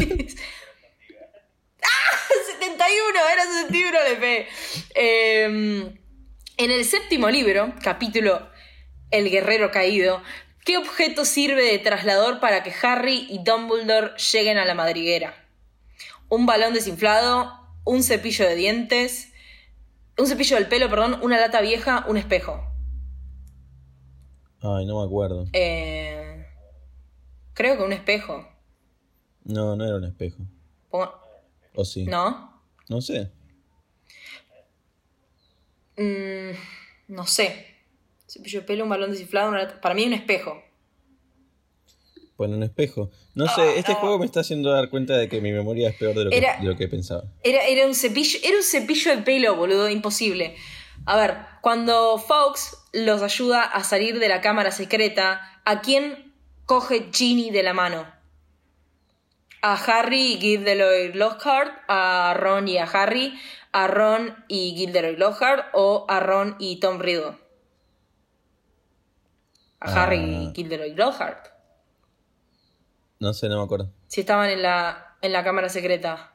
¡Ah! 1.83 2.17
71, 2.59 3.19
era 3.33 3.43
71 3.45 3.97
le 4.09 4.15
pegué. 4.15 4.47
Eh, 4.95 5.93
en 6.57 6.71
el 6.71 6.85
séptimo 6.85 7.29
libro, 7.29 7.73
capítulo 7.81 8.49
El 9.09 9.29
guerrero 9.29 9.71
caído, 9.71 10.21
¿qué 10.65 10.77
objeto 10.77 11.25
sirve 11.25 11.63
de 11.63 11.79
traslador 11.79 12.39
para 12.39 12.63
que 12.63 12.73
Harry 12.83 13.27
y 13.29 13.39
Dumbledore 13.43 14.11
lleguen 14.31 14.57
a 14.57 14.65
la 14.65 14.75
madriguera? 14.75 15.33
Un 16.29 16.45
balón 16.45 16.73
desinflado, 16.73 17.60
un 17.83 18.03
cepillo 18.03 18.45
de 18.47 18.55
dientes, 18.55 19.31
un 20.17 20.27
cepillo 20.27 20.55
del 20.57 20.67
pelo, 20.67 20.89
perdón, 20.89 21.19
una 21.23 21.39
lata 21.39 21.61
vieja, 21.61 22.05
un 22.07 22.17
espejo. 22.17 22.67
Ay, 24.61 24.85
no 24.85 24.99
me 24.99 25.05
acuerdo. 25.05 25.45
Eh, 25.53 26.45
creo 27.53 27.77
que 27.77 27.83
un 27.83 27.93
espejo. 27.93 28.47
No, 29.43 29.75
no 29.75 29.85
era 29.85 29.95
un 29.95 30.03
espejo. 30.05 30.37
Pongo- 30.91 31.19
¿O 31.73 31.83
sí? 31.85 32.05
¿No? 32.05 32.61
No 32.89 33.01
sé. 33.01 33.31
Mm, 35.97 36.51
no 37.07 37.25
sé. 37.25 37.65
Cepillo 38.27 38.61
de 38.61 38.65
pelo, 38.67 38.83
un 38.83 38.89
balón 38.89 39.11
desinflado, 39.11 39.49
una 39.49 39.63
lata- 39.63 39.81
Para 39.81 39.95
mí 39.95 40.05
un 40.05 40.13
espejo. 40.13 40.61
Bueno, 42.41 42.57
un 42.57 42.63
espejo. 42.63 43.11
No 43.35 43.45
Ah, 43.45 43.53
sé, 43.55 43.77
este 43.77 43.91
no. 43.93 43.99
juego 43.99 44.17
me 44.17 44.25
está 44.25 44.39
haciendo 44.39 44.71
dar 44.71 44.89
cuenta 44.89 45.15
de 45.15 45.29
que 45.29 45.41
mi 45.41 45.51
memoria 45.51 45.89
es 45.89 45.95
peor 45.95 46.15
de 46.15 46.23
lo 46.23 46.31
que, 46.31 46.37
Era- 46.39 46.57
de 46.57 46.65
lo 46.65 46.75
que 46.75 46.87
pensaba. 46.87 47.21
Era, 47.43 47.67
era 47.67 47.85
un 47.85 47.93
cepillo, 47.93 48.39
era 48.43 48.57
un 48.57 48.63
cepillo 48.63 49.15
de 49.15 49.21
pelo, 49.21 49.55
boludo, 49.55 49.87
imposible. 49.89 50.55
A 51.05 51.17
ver, 51.17 51.37
cuando 51.61 52.17
Fox 52.17 52.77
los 52.93 53.21
ayuda 53.21 53.61
a 53.61 53.83
salir 53.83 54.17
de 54.17 54.27
la 54.27 54.41
cámara 54.41 54.71
secreta, 54.71 55.61
¿a 55.65 55.81
quién 55.81 56.33
coge 56.65 57.09
Ginny 57.13 57.51
de 57.51 57.61
la 57.61 57.73
mano? 57.75 58.07
a 59.63 59.75
Harry 59.75 60.33
y 60.33 60.37
Gilderoy 60.41 61.13
Lockhart, 61.13 61.71
a 61.87 62.33
Ron 62.35 62.67
y 62.67 62.79
a 62.79 62.85
Harry, 62.85 63.39
a 63.71 63.85
Ron 63.85 64.43
y 64.47 64.73
Gilderoy 64.75 65.15
Lockhart 65.15 65.67
o 65.73 66.07
a 66.09 66.19
Ron 66.19 66.55
y 66.57 66.79
Tom 66.79 66.97
Riddle. 66.99 67.37
A 69.79 69.91
Ah. 69.93 70.03
Harry 70.03 70.17
y 70.17 70.51
Gilderoy 70.55 70.95
Lockhart. 70.95 71.50
No 73.21 73.35
sé, 73.35 73.47
no 73.49 73.59
me 73.59 73.63
acuerdo. 73.63 73.93
Si 74.07 74.21
estaban 74.21 74.49
en 74.49 74.63
la, 74.63 75.15
en 75.21 75.31
la 75.31 75.43
cámara 75.43 75.69
secreta. 75.69 76.33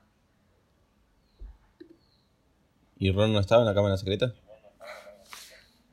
¿Y 2.97 3.11
Ron 3.11 3.33
no 3.33 3.40
estaba 3.40 3.62
en 3.62 3.66
la 3.66 3.75
cámara 3.75 3.97
secreta? 3.97 4.33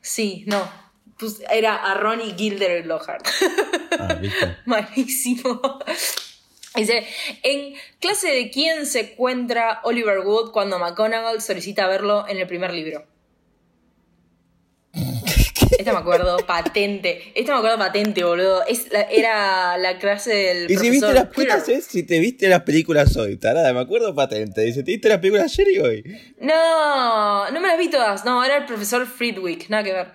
Sí, 0.02 0.44
no. 0.46 0.70
Pues 1.18 1.44
era 1.50 1.78
a 1.78 1.96
Ron 1.96 2.22
y 2.22 2.34
Gilderoy 2.34 2.84
Lockhart. 2.84 3.26
Ah, 4.00 4.14
¿viste? 4.22 4.58
Malísimo. 4.68 5.80
Dice, 6.76 7.08
¿en 7.42 7.74
clase 8.00 8.28
de 8.28 8.52
quién 8.52 8.86
se 8.86 9.14
encuentra 9.14 9.82
Oliver 9.86 10.20
Wood 10.20 10.52
cuando 10.52 10.78
McGonagall 10.78 11.42
solicita 11.42 11.88
verlo 11.88 12.28
en 12.28 12.38
el 12.38 12.46
primer 12.46 12.72
libro? 12.72 13.08
Esta 15.84 15.92
me 15.92 16.00
acuerdo 16.00 16.38
patente. 16.48 17.34
Esta 17.36 17.52
me 17.52 17.58
acuerdo 17.58 17.78
patente, 17.78 18.24
boludo. 18.24 18.66
Es 18.66 18.90
la- 18.90 19.02
era 19.02 19.78
la 19.78 20.00
clase 20.00 20.34
del 20.34 20.72
Y 20.72 20.78
si 20.78 20.90
viste 20.90 21.06
profesor 21.08 21.14
las 21.14 21.26
¿qué 21.26 21.42
Quirrell. 21.42 21.52
haces 21.62 21.86
si 21.86 22.04
te 22.04 22.20
viste 22.20 22.48
las 22.48 22.62
películas 22.62 23.18
hoy, 23.18 23.36
tarada, 23.36 23.74
me 23.74 23.82
acuerdo 23.82 24.16
patente. 24.16 24.62
Dice, 24.62 24.84
¿te 24.84 24.92
viste 24.92 25.10
las 25.10 25.18
películas 25.20 25.52
ayer 25.52 25.68
y 25.74 25.80
hoy? 25.80 26.04
No, 26.40 27.52
no 27.52 27.60
me 27.60 27.68
las 27.68 27.78
vi 27.78 27.90
todas. 27.90 28.24
No, 28.24 28.44
era 28.46 28.56
el 28.58 28.66
profesor 28.66 29.06
Friedwig. 29.06 29.70
Nada 29.70 29.84
que 29.84 29.92
ver. 29.92 30.08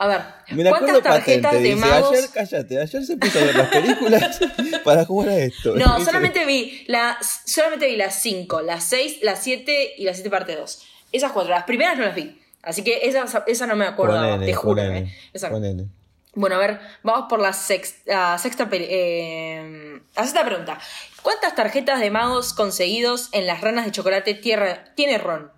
A 0.00 0.06
ver, 0.08 0.20
Me 0.50 0.64
la 0.64 0.70
¿cuántas 0.70 0.90
acuerdo 0.90 1.02
patente. 1.08 1.42
tarjetas 1.42 1.52
de 1.54 1.58
Dice, 1.60 1.76
magos? 1.76 2.12
ayer, 2.18 2.24
cállate, 2.34 2.80
ayer 2.80 3.04
se 3.04 3.16
puso 3.16 3.38
a 3.38 3.44
ver 3.44 3.54
las 3.54 3.68
películas 3.68 4.40
para 4.84 5.04
jugar 5.04 5.28
a 5.28 5.36
esto. 5.38 5.74
No, 5.76 6.04
solamente 6.04 6.44
vi, 6.44 6.84
la, 6.88 7.18
solamente 7.46 7.86
vi 7.86 7.96
las 7.96 8.20
5, 8.20 8.62
las 8.62 8.82
6, 8.84 9.18
las 9.22 9.42
7 9.42 9.94
y 9.98 10.04
las 10.04 10.16
7 10.16 10.28
parte 10.30 10.56
2. 10.56 10.86
Esas 11.12 11.32
cuatro. 11.32 11.50
Las 11.52 11.64
primeras 11.64 11.96
no 11.98 12.04
las 12.04 12.14
vi. 12.14 12.37
Así 12.62 12.82
que 12.84 13.00
esas, 13.08 13.36
esa 13.46 13.66
no 13.66 13.76
me 13.76 13.86
acordaba, 13.86 14.22
ponele, 14.32 14.46
te 14.46 14.54
juro. 14.54 14.74
ponele, 14.82 14.98
eh. 14.98 15.14
Esa- 15.32 15.50
ponele. 15.50 15.86
Bueno, 16.34 16.56
a 16.56 16.58
ver, 16.58 16.78
vamos 17.02 17.26
por 17.28 17.40
la 17.40 17.52
sexta, 17.52 18.02
eh, 18.06 18.12
la 20.14 20.22
sexta 20.24 20.44
pregunta. 20.44 20.78
¿Cuántas 21.22 21.54
tarjetas 21.56 22.00
de 22.00 22.10
magos 22.10 22.52
conseguidos 22.52 23.28
en 23.32 23.46
las 23.46 23.60
ranas 23.60 23.86
de 23.86 23.92
chocolate 23.92 24.34
tierra, 24.34 24.92
tiene 24.94 25.18
Ron? 25.18 25.50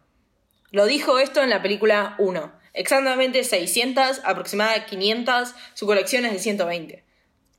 Lo 0.71 0.87
dijo 0.87 1.19
esto 1.19 1.43
en 1.43 1.51
la 1.51 1.61
película 1.61 2.15
1. 2.19 2.53
Exactamente 2.73 3.43
600, 3.45 4.21
aproximadamente 4.25 4.87
500, 4.89 5.55
su 5.75 5.87
colección 5.87 6.25
es 6.25 6.33
de 6.33 6.39
120. 6.39 7.05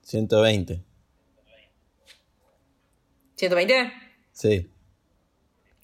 120. 0.03 0.81
¿120? 3.37 3.91
Sí. 4.31 4.70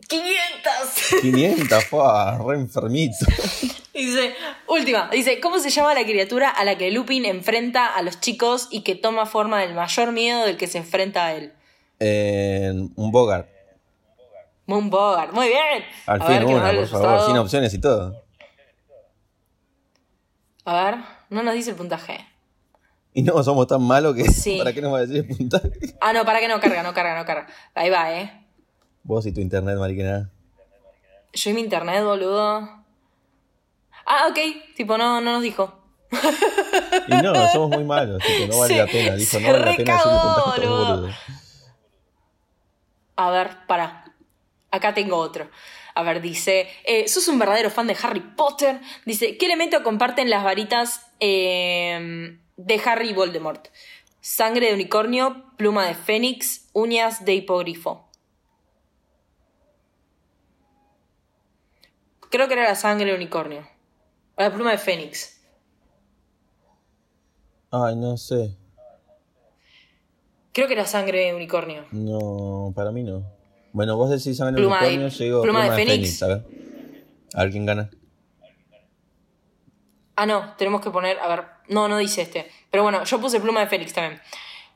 500. 0.08 1.22
500, 1.22 1.84
fue 1.86 2.04
re 2.38 2.56
enfermito. 2.56 3.26
Dice, 3.94 4.36
última, 4.68 5.10
dice, 5.12 5.40
¿cómo 5.40 5.60
se 5.60 5.70
llama 5.70 5.94
la 5.94 6.04
criatura 6.04 6.50
a 6.50 6.64
la 6.64 6.78
que 6.78 6.92
Lupin 6.92 7.26
enfrenta 7.26 7.88
a 7.88 8.02
los 8.04 8.20
chicos 8.20 8.68
y 8.72 8.82
que 8.82 8.96
toma 8.96 9.26
forma 9.26 9.60
del 9.60 9.74
mayor 9.74 10.12
miedo 10.12 10.46
del 10.46 10.56
que 10.56 10.68
se 10.68 10.78
enfrenta 10.78 11.26
a 11.26 11.34
él? 11.34 11.54
Eh, 12.00 12.72
un 12.96 13.12
Bogart. 13.12 13.50
Moon 14.68 14.90
Bogart, 14.90 15.34
muy 15.34 15.48
bien. 15.48 15.84
Al 16.06 16.22
a 16.22 16.26
fin 16.26 16.44
una, 16.44 16.72
por 16.74 16.88
favor, 16.88 17.26
sin 17.26 17.38
opciones 17.38 17.74
y 17.74 17.80
todo. 17.80 18.24
A 20.66 20.84
ver, 20.84 20.98
no 21.30 21.42
nos 21.42 21.54
dice 21.54 21.70
el 21.72 21.76
puntaje. 21.78 22.28
Y 23.14 23.24
no, 23.24 23.42
somos 23.44 23.66
tan 23.66 23.82
malos 23.82 24.14
que 24.14 24.26
Sí. 24.26 24.58
¿para 24.60 24.74
qué 24.74 24.82
nos 24.82 24.94
va 24.94 24.98
a 24.98 25.02
decir 25.06 25.26
el 25.28 25.38
puntaje? 25.38 25.72
Ah, 26.02 26.14
no, 26.14 26.26
para 26.26 26.40
que 26.40 26.48
no 26.48 26.60
carga, 26.60 26.84
no 26.84 26.94
carga, 26.94 27.18
no 27.18 27.26
carga. 27.26 27.48
Ahí 27.74 27.90
va, 27.90 28.14
eh. 28.14 28.47
Vos 29.08 29.26
y 29.26 29.32
tu 29.32 29.40
internet, 29.40 29.78
mariquena. 29.78 30.30
Yo 31.32 31.50
y 31.50 31.54
mi 31.54 31.62
internet, 31.62 32.04
boludo. 32.04 32.60
Ah, 34.06 34.28
ok, 34.30 34.38
tipo, 34.76 34.98
no, 34.98 35.22
no 35.22 35.32
nos 35.32 35.42
dijo. 35.42 35.74
Y 37.08 37.14
no, 37.24 37.34
somos 37.54 37.70
muy 37.70 37.86
malos, 37.86 38.22
que 38.22 38.48
no 38.48 38.60
vale 38.60 38.76
la 38.76 38.86
pena. 38.86 39.16
Dijo, 39.16 39.40
no 39.40 39.54
vale 39.54 39.66
la 39.66 39.76
pena 39.78 39.94
a 39.94 39.98
estos 39.98 40.58
boludo. 40.58 41.10
A 43.16 43.32
ver, 43.32 43.66
para. 43.66 44.14
Acá 44.72 44.94
tengo 44.94 45.16
otro. 45.16 45.50
A 45.96 46.04
ver, 46.04 46.22
dice, 46.22 46.68
eh, 46.84 47.08
sos 47.08 47.30
un 47.30 47.40
verdadero 47.40 47.70
fan 47.70 47.88
de 47.88 47.96
Harry 48.04 48.20
Potter. 48.20 48.82
Dice, 49.06 49.38
¿qué 49.38 49.46
elemento 49.46 49.82
comparten 49.84 50.30
las 50.30 50.44
varitas 50.44 51.06
eh, 51.22 52.38
de 52.58 52.82
Harry 52.84 53.12
y 53.12 53.14
Voldemort? 53.14 53.70
Sangre 54.20 54.68
de 54.68 54.74
unicornio, 54.74 55.46
pluma 55.56 55.86
de 55.86 55.96
fénix, 55.96 56.68
uñas 56.74 57.24
de 57.24 57.36
hipogrifo. 57.36 58.07
Creo 62.30 62.48
que 62.48 62.54
era 62.54 62.64
la 62.64 62.76
sangre 62.76 63.06
de 63.12 63.16
unicornio. 63.16 63.68
O 64.36 64.42
la 64.42 64.54
pluma 64.54 64.72
de 64.72 64.78
fénix. 64.78 65.42
Ay, 67.72 67.96
no 67.96 68.18
sé. 68.18 68.56
Creo 70.54 70.68
que 70.68 70.74
era 70.74 70.86
sangre 70.86 71.20
de 71.26 71.36
unicornio. 71.36 71.86
No, 71.92 72.72
para 72.76 72.92
mí 72.92 73.04
no. 73.04 73.24
Bueno, 73.74 73.96
vos 73.98 74.10
decís 74.10 74.38
sangre 74.38 74.56
Pluma 74.56 74.80
de- 74.82 74.88
unicornio, 74.88 75.10
llegó 75.10 75.42
pluma 75.44 75.60
pluma, 75.62 75.76
de 75.76 75.82
de 75.86 75.92
fénix. 75.92 76.20
fénix. 76.20 76.24
A 76.24 76.28
ver. 76.28 76.46
A 77.36 77.44
ver 77.44 77.52
quién 77.52 77.66
gana. 77.66 77.90
Ah, 80.16 80.26
no, 80.26 80.56
tenemos 80.58 80.82
que 80.82 80.90
poner, 80.90 81.20
a 81.20 81.28
ver, 81.28 81.46
no, 81.70 81.88
no 81.88 81.98
dice 81.98 82.24
este. 82.24 82.50
Pero 82.72 82.82
bueno, 82.82 83.04
yo 83.04 83.22
puse 83.22 83.40
pluma 83.40 83.60
de 83.60 83.68
Félix 83.68 83.94
también. 83.94 84.20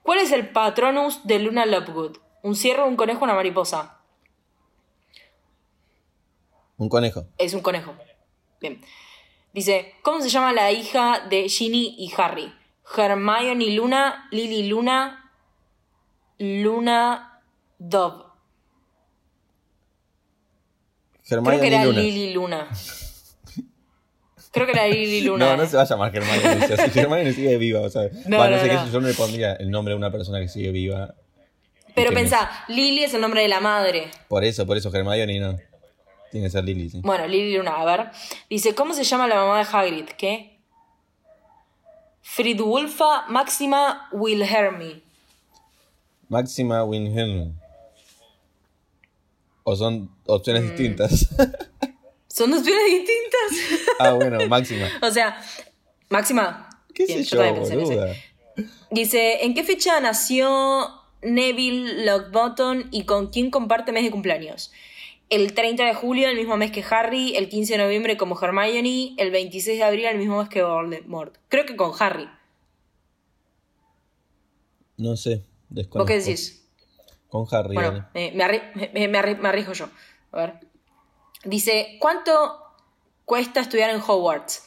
¿Cuál 0.04 0.20
es 0.20 0.32
el 0.32 0.50
patronus 0.50 1.26
de 1.26 1.40
Luna 1.40 1.66
Lovegood? 1.66 2.18
¿Un 2.44 2.56
ciervo, 2.56 2.86
un 2.86 2.96
conejo, 2.96 3.24
una 3.24 3.34
mariposa? 3.34 4.01
Un 6.82 6.90
conejo. 6.90 7.28
Es 7.38 7.54
un 7.54 7.62
conejo. 7.62 7.94
Bien. 8.60 8.82
Dice, 9.54 9.94
¿cómo 10.02 10.20
se 10.20 10.30
llama 10.30 10.52
la 10.52 10.72
hija 10.72 11.28
de 11.30 11.48
Ginny 11.48 11.94
y 12.00 12.12
Harry? 12.18 12.52
Hermione 12.98 13.68
Luna, 13.76 14.28
Lily 14.32 14.68
Luna, 14.68 15.32
Luna 16.40 17.40
Dove. 17.78 18.24
Creo 21.28 21.38
Hermione 21.42 21.60
que 21.60 21.68
era 21.68 21.86
Luna. 21.86 22.00
Lily 22.00 22.34
Luna. 22.34 22.68
Creo 24.52 24.66
que 24.66 24.72
era 24.72 24.88
Lily 24.88 25.22
Luna. 25.22 25.46
No, 25.52 25.58
no 25.58 25.68
se 25.68 25.78
va 25.78 25.84
a 25.84 25.86
llamar 25.86 26.16
Hermione. 26.16 26.90
Si 26.90 27.00
Hermione 27.00 27.34
sigue 27.34 27.58
viva, 27.58 27.82
o 27.82 27.90
sea. 27.92 28.10
No, 28.26 28.40
no, 28.40 28.50
no, 28.50 28.58
sé 28.58 28.74
no. 28.74 28.86
qué, 28.86 28.92
yo 28.92 29.02
no 29.02 29.08
le 29.08 29.14
pondría 29.14 29.54
el 29.54 29.70
nombre 29.70 29.94
de 29.94 29.98
una 30.00 30.12
persona 30.12 30.40
que 30.40 30.48
sigue 30.48 30.72
viva. 30.72 31.14
Pero 31.94 32.12
pensá, 32.12 32.50
Lily 32.70 33.04
es 33.04 33.14
el 33.14 33.22
nombre 33.22 33.44
de 33.44 33.50
la 33.50 33.60
madre. 33.60 34.10
Por 34.28 34.44
eso, 34.44 34.66
por 34.66 34.78
eso 34.78 34.90
Hermione 34.92 35.40
no. 35.40 35.60
Tiene 36.32 36.48
que 36.48 36.52
ser 36.52 36.64
Lily, 36.64 36.90
sí. 36.90 37.02
Bueno, 37.04 37.28
Lily 37.28 37.58
Luna, 37.58 37.72
a 37.82 37.86
ver. 37.86 38.12
Dice, 38.50 38.74
¿cómo 38.74 38.94
se 38.94 39.04
llama 39.04 39.28
la 39.28 39.36
mamá 39.36 39.58
de 39.60 39.68
Hagrid? 39.72 40.06
¿Qué? 40.18 40.58
Fridwulfa 42.22 43.26
Máxima 43.28 44.08
Wilhelmi. 44.12 45.04
Máxima 46.30 46.84
Winhelm. 46.86 47.54
O 49.64 49.76
son 49.76 50.10
opciones 50.26 50.64
Mm. 50.64 50.68
distintas. 50.70 51.28
Son 52.28 52.50
dos 52.50 52.62
opciones 52.62 52.86
distintas. 52.86 53.90
ah, 54.00 54.14
bueno, 54.14 54.48
Máxima. 54.48 54.88
o 55.02 55.12
sea, 55.12 55.38
Máxima. 56.10 56.70
¿Qué 56.94 57.06
Bien, 57.06 57.26
sé 57.26 57.36
yo, 57.36 57.54
boluda? 57.56 58.16
Dice, 58.90 59.44
¿en 59.44 59.54
qué 59.54 59.64
fecha 59.66 60.00
nació 60.00 60.88
Neville 61.22 62.06
Longbottom 62.06 62.84
y 62.92 63.04
con 63.04 63.28
quién 63.28 63.52
comparte 63.52 63.92
mes 63.92 64.04
de 64.06 64.12
cumpleaños? 64.12 64.72
El 65.32 65.54
30 65.54 65.86
de 65.86 65.94
julio, 65.94 66.28
el 66.28 66.36
mismo 66.36 66.58
mes 66.58 66.72
que 66.72 66.84
Harry, 66.90 67.36
el 67.38 67.48
15 67.48 67.74
de 67.78 67.84
noviembre 67.84 68.18
como 68.18 68.38
Hermione, 68.40 69.16
el 69.18 69.32
26 69.32 69.78
de 69.80 69.84
abril, 69.84 70.06
el 70.06 70.18
mismo 70.18 70.38
mes 70.40 70.50
que 70.50 70.62
Voldemort. 70.62 71.38
Creo 71.48 71.66
que 71.66 71.78
con 71.78 71.94
Harry. 72.00 72.30
No 74.98 75.16
sé. 75.16 75.46
Desconozco. 75.70 76.00
¿Vos 76.00 76.08
qué 76.08 76.20
decís? 76.20 76.68
Con 77.30 77.48
Harry. 77.52 77.74
Bueno, 77.76 78.10
me, 78.14 78.32
me, 78.34 78.44
arri- 78.44 78.92
me- 78.94 79.08
me 79.08 79.18
arri- 79.20 79.38
me 79.38 79.48
arriesgo 79.48 79.72
yo. 79.74 79.88
A 80.34 80.38
ver. 80.38 80.54
Dice, 81.46 81.98
¿cuánto 82.02 82.62
cuesta 83.24 83.62
estudiar 83.62 83.90
en 83.92 84.02
Hogwarts? 84.06 84.66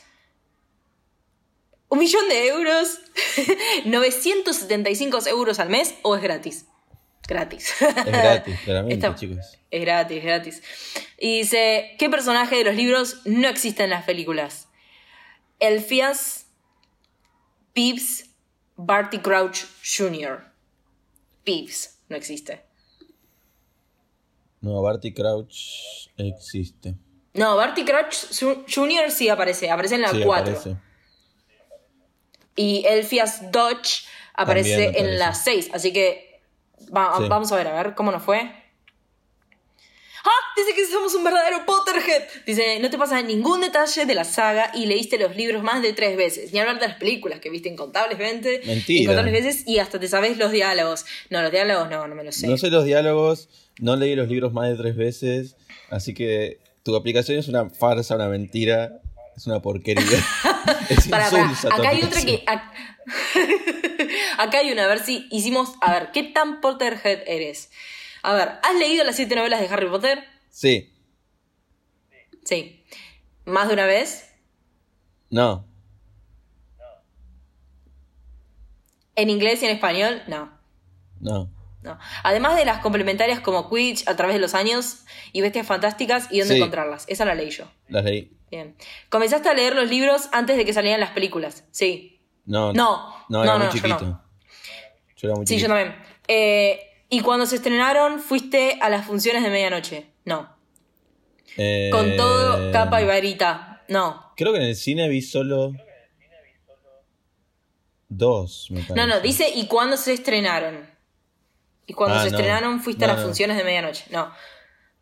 ¿Un 1.90 1.98
millón 1.98 2.26
de 2.30 2.48
euros? 2.48 3.00
¿975 3.84 5.26
euros 5.28 5.60
al 5.60 5.68
mes 5.68 5.94
o 6.02 6.16
es 6.16 6.22
gratis? 6.22 6.66
Gratis. 7.26 7.72
Es 7.80 7.94
gratis, 8.06 8.60
claramente, 8.64 8.94
Está- 9.06 9.14
chicos. 9.14 9.58
Es 9.70 9.80
gratis, 9.80 10.18
es 10.18 10.24
gratis. 10.24 10.62
Y 11.18 11.38
dice, 11.38 11.96
¿qué 11.98 12.10
personaje 12.10 12.56
de 12.56 12.64
los 12.64 12.74
libros 12.76 13.22
no 13.24 13.48
existe 13.48 13.82
en 13.84 13.90
las 13.90 14.04
películas? 14.04 14.68
Elfias, 15.58 16.46
Peeves, 17.72 18.30
Barty 18.76 19.18
Crouch 19.18 19.64
Jr. 19.96 20.44
Peeves 21.44 21.98
no 22.08 22.16
existe. 22.16 22.62
No, 24.60 24.80
Barty 24.82 25.12
Crouch 25.12 26.08
existe. 26.16 26.94
No, 27.34 27.56
Barty 27.56 27.84
Crouch 27.84 28.14
Jr. 28.72 29.10
sí 29.10 29.28
aparece, 29.28 29.70
aparece 29.70 29.96
en 29.96 30.02
la 30.02 30.10
sí, 30.10 30.22
4. 30.24 30.52
aparece. 30.52 30.76
Y 32.56 32.84
Elfias 32.86 33.50
Dodge 33.50 34.04
aparece 34.34 34.70
También 34.84 34.90
en 34.94 35.14
aparece. 35.14 35.18
la 35.18 35.34
6. 35.34 35.70
Así 35.74 35.92
que 35.92 36.33
Va- 36.94 37.14
Sí. 37.18 37.24
Vamos 37.28 37.50
a 37.52 37.56
ver, 37.56 37.66
a 37.68 37.82
ver, 37.82 37.94
¿cómo 37.94 38.10
nos 38.12 38.22
fue? 38.22 38.40
¡Ah! 40.26 40.30
Dice 40.56 40.74
que 40.74 40.86
somos 40.86 41.14
un 41.14 41.22
verdadero 41.22 41.66
Potterhead. 41.66 42.22
Dice, 42.46 42.78
no 42.80 42.88
te 42.88 42.96
pasa 42.96 43.20
ningún 43.20 43.60
detalle 43.60 44.06
de 44.06 44.14
la 44.14 44.24
saga 44.24 44.70
y 44.74 44.86
leíste 44.86 45.18
los 45.18 45.36
libros 45.36 45.62
más 45.62 45.82
de 45.82 45.92
tres 45.92 46.16
veces. 46.16 46.50
Ni 46.52 46.60
hablar 46.60 46.80
de 46.80 46.88
las 46.88 46.96
películas 46.96 47.40
que 47.40 47.50
viste 47.50 47.68
incontables 47.68 48.16
veces. 48.16 48.64
Mentira. 48.66 49.02
Incontables 49.02 49.32
veces 49.34 49.68
y 49.68 49.78
hasta 49.80 50.00
te 50.00 50.08
sabes 50.08 50.38
los 50.38 50.50
diálogos. 50.50 51.04
No, 51.28 51.42
los 51.42 51.50
diálogos 51.50 51.90
no, 51.90 52.08
no 52.08 52.14
me 52.14 52.24
los 52.24 52.36
sé. 52.36 52.46
No 52.46 52.56
sé 52.56 52.70
los 52.70 52.84
diálogos, 52.86 53.50
no 53.80 53.96
leí 53.96 54.14
los 54.16 54.28
libros 54.28 54.54
más 54.54 54.68
de 54.70 54.76
tres 54.76 54.96
veces, 54.96 55.56
así 55.90 56.14
que 56.14 56.58
tu 56.84 56.96
aplicación 56.96 57.38
es 57.38 57.48
una 57.48 57.68
farsa, 57.68 58.14
una 58.14 58.28
mentira, 58.28 59.00
es 59.36 59.46
una 59.46 59.60
porquería. 59.60 60.04
es 60.88 61.06
insulsa 61.06 61.68
tu 61.68 61.74
Acá 61.74 61.88
hay 61.90 62.02
otra 62.02 62.22
que. 62.22 62.44
Acá 64.38 64.58
hay 64.58 64.72
una, 64.72 64.84
a 64.84 64.88
ver 64.88 65.00
si 65.00 65.26
hicimos. 65.30 65.74
A 65.80 65.92
ver, 65.92 66.10
¿qué 66.12 66.22
tan 66.22 66.60
Potterhead 66.60 67.22
eres? 67.26 67.70
A 68.22 68.32
ver, 68.34 68.52
¿has 68.62 68.74
leído 68.78 69.04
las 69.04 69.16
siete 69.16 69.34
novelas 69.36 69.60
de 69.60 69.68
Harry 69.68 69.88
Potter? 69.88 70.24
Sí, 70.50 70.90
Sí. 72.44 72.84
¿Más 73.46 73.68
de 73.68 73.74
una 73.74 73.86
vez? 73.86 74.30
no, 75.30 75.66
¿En 79.16 79.30
inglés 79.30 79.62
y 79.62 79.66
en 79.66 79.70
español? 79.72 80.22
No. 80.26 80.50
no. 81.20 81.50
No. 81.82 81.98
Además 82.22 82.56
de 82.56 82.64
las 82.64 82.78
complementarias 82.80 83.40
como 83.40 83.68
Quidditch 83.68 84.08
a 84.08 84.16
través 84.16 84.34
de 84.34 84.40
los 84.40 84.54
años 84.54 85.04
y 85.34 85.42
Bestias 85.42 85.66
Fantásticas 85.66 86.28
y 86.30 86.38
dónde 86.38 86.54
Sí. 86.54 86.60
encontrarlas. 86.60 87.04
Esa 87.08 87.26
la 87.26 87.34
leí 87.34 87.50
yo. 87.50 87.70
Las 87.88 88.04
leí. 88.04 88.32
Bien. 88.50 88.74
¿Comenzaste 89.10 89.50
a 89.50 89.54
leer 89.54 89.74
los 89.74 89.90
libros 89.90 90.30
antes 90.32 90.56
de 90.56 90.64
que 90.64 90.72
salieran 90.72 90.98
las 91.00 91.10
películas? 91.10 91.64
Sí. 91.72 92.13
No, 92.46 92.72
No. 92.72 93.14
no, 93.28 93.42
era 93.44 93.52
No, 93.52 93.58
muy 93.58 93.66
no, 93.66 93.72
yo 93.72 93.76
chiquito. 93.82 94.04
no. 94.06 94.22
Yo 95.16 95.28
era 95.28 95.36
muy 95.36 95.46
Sí, 95.46 95.58
yo 95.58 95.68
también. 95.68 95.94
Eh, 96.28 96.80
¿Y 97.08 97.20
cuando 97.20 97.46
se 97.46 97.56
estrenaron, 97.56 98.18
fuiste 98.20 98.78
a 98.80 98.88
las 98.88 99.06
funciones 99.06 99.42
de 99.42 99.50
medianoche? 99.50 100.06
No. 100.24 100.52
Eh, 101.56 101.90
Con 101.92 102.16
todo, 102.16 102.72
capa 102.72 103.00
y 103.00 103.04
varita. 103.06 103.82
No. 103.88 104.32
Creo 104.36 104.52
que 104.52 104.58
en 104.58 104.64
el 104.66 104.76
cine 104.76 105.08
vi 105.08 105.22
solo 105.22 105.72
dos, 108.08 108.68
me 108.70 108.80
parece. 108.80 108.94
No, 108.94 109.06
no, 109.06 109.20
dice 109.20 109.48
¿y 109.54 109.66
cuándo 109.66 109.96
se 109.96 110.12
estrenaron? 110.12 110.88
Y 111.86 111.92
cuando 111.92 112.16
Ah, 112.16 112.24
se 112.24 112.30
no. 112.30 112.36
estrenaron 112.38 112.80
fuiste 112.80 113.06
No, 113.06 113.12
a 113.12 113.14
las 113.14 113.22
no. 113.22 113.28
funciones 113.28 113.56
de 113.56 113.64
medianoche. 113.64 114.04
No. 114.10 114.30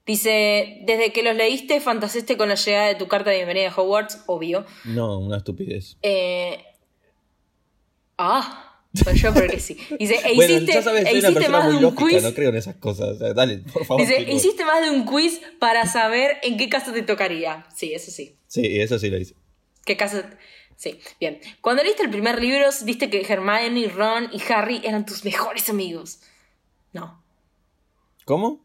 Dice, 0.04 0.78
desde 0.84 1.12
que 1.12 1.22
los 1.22 1.37
leíste, 1.37 1.80
fantaseaste 1.80 2.37
con 2.37 2.49
la 2.49 2.56
llegada 2.56 2.88
de 2.88 2.96
tu 2.96 3.06
carta 3.06 3.30
de 3.30 3.37
bienvenida 3.37 3.68
a 3.70 3.75
Hogwarts, 3.80 4.25
obvio. 4.26 4.66
No, 4.84 5.18
una 5.18 5.37
estupidez. 5.38 5.96
Eh... 6.02 6.64
Ah, 8.19 8.78
pues 9.04 9.21
yo 9.21 9.33
creo 9.33 9.49
que 9.49 9.59
sí. 9.61 9.76
Dice, 9.99 10.21
e 10.25 10.35
bueno, 10.37 10.54
hiciste, 10.54 10.73
ya 10.75 10.83
sabes, 10.83 11.07
e 11.07 11.11
soy 11.11 11.19
hiciste 11.21 11.49
más 11.49 11.66
de 11.69 11.76
un 11.76 11.83
lógica, 11.83 12.04
quiz. 12.04 12.23
no 12.23 12.35
creo 12.35 12.50
en 12.50 12.57
esas 12.57 12.76
cosas. 12.76 13.09
O 13.11 13.19
sea, 13.19 13.33
dale, 13.35 13.59
por 13.73 13.85
favor. 13.87 14.07
Dice, 14.07 14.21
hiciste 14.31 14.64
más 14.64 14.83
de 14.83 14.90
un 14.90 15.04
quiz 15.07 15.40
para 15.59 15.87
saber 15.87 16.37
en 16.42 16.57
qué 16.57 16.69
casa 16.69 16.92
te 16.92 17.02
tocaría. 17.02 17.66
Sí, 17.75 17.92
eso 17.95 18.11
sí. 18.11 18.37
Sí, 18.49 18.81
eso 18.81 18.99
sí 18.99 19.09
lo 19.11 19.19
hice. 19.19 19.35
¿Qué 19.85 19.97
casa? 19.97 20.28
Sí, 20.76 20.99
bien. 21.21 21.40
Cuando 21.61 21.83
leíste 21.83 22.02
el 22.02 22.11
primer 22.11 22.40
libro, 22.40 22.69
viste 22.85 23.09
que 23.09 23.21
Hermione, 23.23 23.88
Ron 23.88 24.28
y 24.33 24.42
Harry 24.52 24.81
eran 24.85 25.07
tus 25.07 25.25
mejores 25.25 25.69
amigos. 25.71 26.21
No. 26.92 27.23
¿Cómo? 28.25 28.61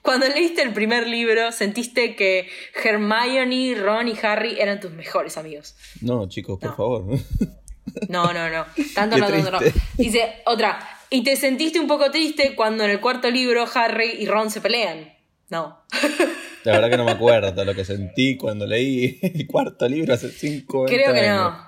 Cuando 0.00 0.26
leíste 0.28 0.62
el 0.62 0.72
primer 0.72 1.06
libro, 1.06 1.52
sentiste 1.52 2.16
que 2.16 2.48
Hermione, 2.82 3.74
Ron 3.74 4.08
y 4.08 4.14
Harry 4.22 4.58
eran 4.58 4.80
tus 4.80 4.92
mejores 4.92 5.36
amigos. 5.36 5.76
No, 6.00 6.26
chicos, 6.28 6.58
por 6.58 6.70
No. 6.70 6.76
favor. 6.76 7.04
No, 8.08 8.32
no, 8.32 8.48
no. 8.50 8.66
Tanto 8.94 9.16
no, 9.18 9.28
tanto 9.28 9.50
no. 9.50 9.58
Dice 9.96 10.42
otra. 10.46 10.78
Y 11.10 11.22
te 11.22 11.36
sentiste 11.36 11.78
un 11.78 11.86
poco 11.86 12.10
triste 12.10 12.54
cuando 12.56 12.84
en 12.84 12.90
el 12.90 13.00
cuarto 13.00 13.30
libro 13.30 13.64
Harry 13.74 14.16
y 14.18 14.26
Ron 14.26 14.50
se 14.50 14.60
pelean. 14.60 15.12
No. 15.50 15.80
La 16.64 16.72
verdad 16.72 16.90
que 16.90 16.96
no 16.96 17.04
me 17.04 17.12
acuerdo 17.12 17.64
lo 17.64 17.74
que 17.74 17.84
sentí 17.84 18.36
cuando 18.36 18.66
leí 18.66 19.20
el 19.22 19.46
cuarto 19.46 19.88
libro 19.88 20.14
hace 20.14 20.30
cinco 20.30 20.78
años. 20.86 20.90
Creo 20.90 21.14
que 21.14 21.28
no. 21.28 21.66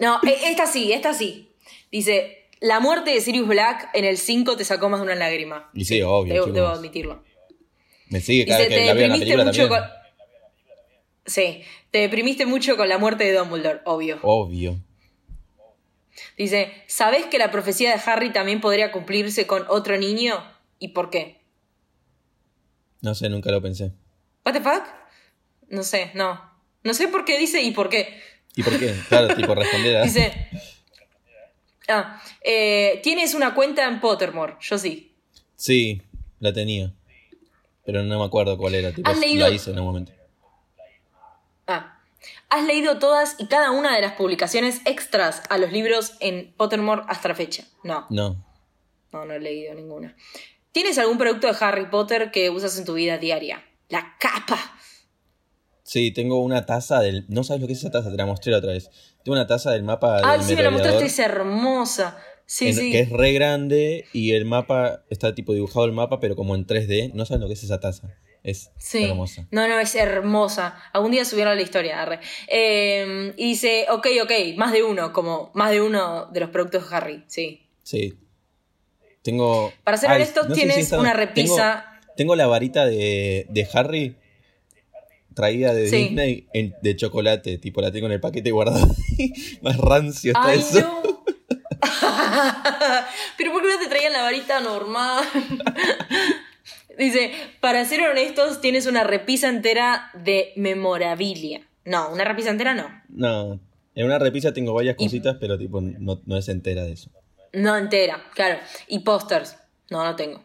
No, 0.00 0.20
e- 0.26 0.50
esta 0.50 0.66
sí, 0.66 0.92
esta 0.92 1.14
sí. 1.14 1.52
Dice, 1.92 2.48
la 2.58 2.80
muerte 2.80 3.12
de 3.12 3.20
Sirius 3.20 3.46
Black 3.46 3.90
en 3.94 4.04
el 4.04 4.18
5 4.18 4.56
te 4.56 4.64
sacó 4.64 4.88
más 4.88 4.98
de 4.98 5.04
una 5.06 5.14
lágrima. 5.14 5.70
Y 5.74 5.84
sí, 5.84 6.02
obvio, 6.02 6.34
Debo, 6.34 6.46
debo 6.46 6.66
admitirlo. 6.66 7.22
Me 8.08 8.20
sigue 8.20 8.46
cada 8.46 8.58
Dice, 8.64 8.68
vez 8.70 8.78
te 8.78 8.82
que 8.82 8.86
la 8.88 8.94
deprimiste 8.94 9.24
película 9.26 9.44
mucho 9.44 9.68
también. 9.68 9.82
con... 9.82 9.90
Sí, 11.26 11.62
te 11.92 11.98
deprimiste 11.98 12.46
mucho 12.46 12.76
con 12.76 12.88
la 12.88 12.98
muerte 12.98 13.24
de 13.24 13.32
Dumbledore, 13.34 13.80
obvio. 13.84 14.18
Obvio. 14.22 14.80
Dice, 16.36 16.72
¿sabés 16.86 17.26
que 17.26 17.38
la 17.38 17.50
profecía 17.50 17.94
de 17.94 18.00
Harry 18.10 18.32
también 18.32 18.60
podría 18.60 18.92
cumplirse 18.92 19.46
con 19.46 19.64
otro 19.68 19.96
niño? 19.98 20.42
¿Y 20.78 20.88
por 20.88 21.10
qué? 21.10 21.40
No 23.00 23.14
sé, 23.14 23.28
nunca 23.28 23.50
lo 23.50 23.60
pensé. 23.60 23.92
¿What 24.44 24.52
the 24.54 24.60
fuck? 24.60 24.84
No 25.68 25.82
sé, 25.82 26.10
no. 26.14 26.40
No 26.82 26.94
sé 26.94 27.08
por 27.08 27.24
qué 27.24 27.38
dice 27.38 27.62
y 27.62 27.70
por 27.72 27.88
qué. 27.88 28.20
¿Y 28.56 28.62
por 28.62 28.78
qué? 28.78 28.94
Claro, 29.08 29.34
tipo 29.34 29.54
responder 29.54 29.96
a... 29.96 30.02
Dice... 30.02 30.32
Ah, 31.88 32.22
eh, 32.42 33.00
tienes 33.02 33.34
una 33.34 33.54
cuenta 33.54 33.84
en 33.86 34.00
Pottermore, 34.00 34.54
yo 34.60 34.78
sí. 34.78 35.14
Sí, 35.56 36.00
la 36.40 36.52
tenía. 36.52 36.92
Pero 37.84 38.02
no 38.02 38.18
me 38.18 38.24
acuerdo 38.24 38.56
cuál 38.56 38.74
era. 38.74 38.92
Tipo, 38.92 39.10
¿Has 39.10 39.18
leído- 39.18 39.46
La 39.46 39.54
hice 39.54 39.70
en 39.70 39.78
un 39.80 39.84
momento. 39.84 40.12
¿Has 42.54 42.64
leído 42.66 42.98
todas 43.00 43.34
y 43.38 43.46
cada 43.46 43.72
una 43.72 43.96
de 43.96 44.00
las 44.02 44.12
publicaciones 44.12 44.80
extras 44.84 45.42
a 45.48 45.58
los 45.58 45.72
libros 45.72 46.12
en 46.20 46.54
Pottermore 46.56 47.02
hasta 47.08 47.28
la 47.28 47.34
fecha? 47.34 47.64
No, 47.82 48.06
No. 48.10 48.44
no, 49.12 49.24
no 49.24 49.32
he 49.34 49.40
leído 49.40 49.74
ninguna. 49.74 50.14
¿Tienes 50.70 50.98
algún 50.98 51.18
producto 51.18 51.48
de 51.48 51.56
Harry 51.60 51.86
Potter 51.90 52.30
que 52.30 52.50
usas 52.50 52.78
en 52.78 52.84
tu 52.84 52.94
vida 52.94 53.18
diaria? 53.18 53.64
La 53.88 54.16
capa. 54.20 54.58
Sí, 55.82 56.12
tengo 56.12 56.42
una 56.42 56.64
taza 56.64 57.00
del... 57.00 57.24
No 57.28 57.44
sabes 57.44 57.60
lo 57.60 57.66
que 57.66 57.72
es 57.74 57.80
esa 57.80 57.90
taza, 57.90 58.10
te 58.10 58.16
la 58.16 58.26
mostré 58.26 58.52
la 58.52 58.58
otra 58.58 58.72
vez. 58.72 58.88
Tengo 59.24 59.36
una 59.36 59.46
taza 59.46 59.72
del 59.72 59.82
mapa 59.82 60.20
Ah, 60.24 60.32
del 60.38 60.42
sí, 60.42 60.54
me 60.56 60.62
la 60.62 60.70
mostraste, 60.70 61.06
es 61.06 61.18
hermosa. 61.18 62.18
Sí, 62.46 62.68
en- 62.68 62.74
sí. 62.74 62.92
Que 62.92 63.00
es 63.00 63.10
re 63.10 63.32
grande 63.32 64.06
y 64.12 64.32
el 64.32 64.44
mapa... 64.44 65.04
Está 65.10 65.34
tipo 65.34 65.52
dibujado 65.54 65.84
el 65.86 65.92
mapa, 65.92 66.20
pero 66.20 66.36
como 66.36 66.54
en 66.54 66.66
3D. 66.66 67.12
No 67.14 67.24
sabes 67.26 67.40
lo 67.40 67.48
que 67.48 67.54
es 67.54 67.64
esa 67.64 67.80
taza. 67.80 68.08
Es 68.44 68.70
Sí. 68.78 69.04
hermosa. 69.04 69.48
No, 69.50 69.66
no, 69.66 69.80
es 69.80 69.94
hermosa. 69.94 70.76
Algún 70.92 71.10
día 71.12 71.24
subieron 71.24 71.56
la 71.56 71.62
historia, 71.62 72.02
arre. 72.02 72.20
Eh, 72.46 73.32
y 73.38 73.44
dice, 73.48 73.86
ok, 73.90 74.06
ok, 74.22 74.32
más 74.56 74.70
de 74.72 74.82
uno, 74.84 75.12
como 75.12 75.50
más 75.54 75.70
de 75.70 75.80
uno 75.80 76.26
de 76.26 76.40
los 76.40 76.50
productos 76.50 76.88
de 76.88 76.96
Harry, 76.96 77.24
sí. 77.26 77.66
Sí. 77.82 78.18
Tengo... 79.22 79.72
Para 79.82 79.96
ser 79.96 80.10
honestos, 80.12 80.46
no 80.48 80.54
tienes 80.54 80.88
si 80.88 80.94
una 80.94 81.12
tengo- 81.12 81.16
repisa. 81.16 82.00
Tengo, 82.16 82.36
la 82.36 82.46
varita 82.46 82.84
de, 82.86 83.46
de 83.48 83.68
Harry 83.72 84.16
traída 85.34 85.72
de 85.74 85.88
Sí. 85.88 85.96
Disney 85.96 86.46
en- 86.52 86.74
de 86.82 86.94
chocolate. 86.96 87.56
Tipo, 87.58 87.80
la 87.80 87.90
tengo 87.90 88.06
en 88.06 88.12
el 88.12 88.20
paquete 88.20 88.50
guardada. 88.50 88.86
Más 89.62 89.78
rancio 89.78 90.32
está 90.32 90.46
¡Ay, 90.48 90.58
eso. 90.60 90.80
no! 90.80 91.24
Pero 93.38 93.52
¿por 93.52 93.62
qué 93.62 93.68
no 93.68 93.78
te 93.78 93.88
traían 93.88 94.12
la 94.12 94.22
varita 94.22 94.60
normal? 94.60 95.24
Dice, 96.98 97.32
para 97.60 97.84
ser 97.84 98.00
honestos, 98.08 98.60
tienes 98.60 98.86
una 98.86 99.04
repisa 99.04 99.48
entera 99.48 100.10
de 100.14 100.52
memorabilia. 100.56 101.66
No, 101.84 102.10
una 102.10 102.24
repisa 102.24 102.50
entera 102.50 102.74
no. 102.74 102.88
No, 103.08 103.60
en 103.94 104.06
una 104.06 104.18
repisa 104.18 104.52
tengo 104.52 104.72
varias 104.72 104.96
Y- 104.98 105.04
cositas, 105.04 105.36
pero 105.40 105.58
tipo 105.58 105.80
no, 105.80 106.20
no 106.24 106.36
es 106.36 106.48
entera 106.48 106.84
de 106.84 106.92
eso. 106.92 107.10
No 107.52 107.76
entera, 107.76 108.24
claro. 108.34 108.58
Y 108.88 109.00
pósters. 109.00 109.56
No, 109.90 110.02
no 110.04 110.16
tengo. 110.16 110.42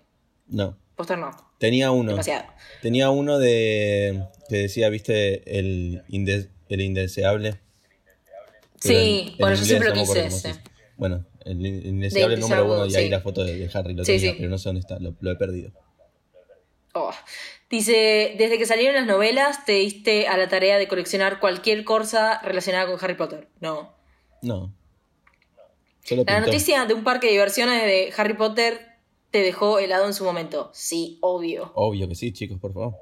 No. 0.47 0.77
Póster 0.95 1.17
no. 1.17 1.31
Tenía 1.59 1.91
uno. 1.91 2.12
Demasiado. 2.12 2.45
Tenía 2.81 3.09
uno 3.09 3.39
de 3.39 4.23
que 4.49 4.57
decía, 4.57 4.89
viste, 4.89 5.57
el, 5.59 6.03
inde- 6.09 6.49
el 6.69 6.81
indeseable. 6.81 7.59
Sí, 8.79 8.93
en- 9.25 9.27
en 9.33 9.38
bueno, 9.39 9.55
yo 9.55 9.62
inglés 9.62 9.67
siempre 9.67 9.89
lo 9.89 9.93
quise 9.95 10.25
ese. 10.25 10.55
Bueno, 10.97 11.25
el 11.45 11.65
in- 11.65 11.85
indeseable 11.85 12.35
De 12.35 12.41
número 12.41 12.65
uno 12.65 12.85
y 12.85 12.95
ahí 12.95 13.09
la 13.09 13.21
foto 13.21 13.43
de, 13.43 13.57
de 13.57 13.69
Harry 13.73 13.93
lo 13.93 14.03
Sí, 14.05 14.13
tenía, 14.17 14.31
sí. 14.31 14.35
pero 14.38 14.49
no 14.49 14.57
sé 14.57 14.69
dónde 14.69 14.81
está, 14.81 14.99
lo, 14.99 15.15
lo 15.19 15.31
he 15.31 15.35
perdido. 15.35 15.71
Oh. 16.93 17.12
Dice, 17.69 18.36
desde 18.38 18.58
que 18.58 18.65
salieron 18.65 18.95
las 18.95 19.06
novelas, 19.06 19.65
te 19.65 19.73
diste 19.73 20.28
a 20.28 20.38
la 20.38 20.47
tarea 20.47 20.78
de 20.78 20.88
coleccionar 20.88 21.39
cualquier 21.39 21.84
cosa 21.84 22.39
relacionada 22.41 22.88
con 22.88 22.97
Harry 23.04 23.15
Potter. 23.15 23.47
No. 23.60 23.93
No. 24.41 24.73
Solo 26.04 26.23
La 26.25 26.39
noticia 26.39 26.86
de 26.86 26.93
un 26.93 27.04
parque 27.04 27.28
de 27.28 27.34
diversiones 27.34 27.84
de 27.84 28.12
Harry 28.17 28.34
Potter 28.34 28.89
te 29.30 29.43
dejó 29.43 29.78
helado 29.78 30.08
en 30.08 30.13
su 30.13 30.23
momento. 30.23 30.71
Sí, 30.73 31.19
obvio. 31.21 31.71
Obvio 31.75 32.08
que 32.08 32.15
sí, 32.15 32.34
chicos, 32.34 32.60
por 32.60 32.73
favor. 32.73 32.95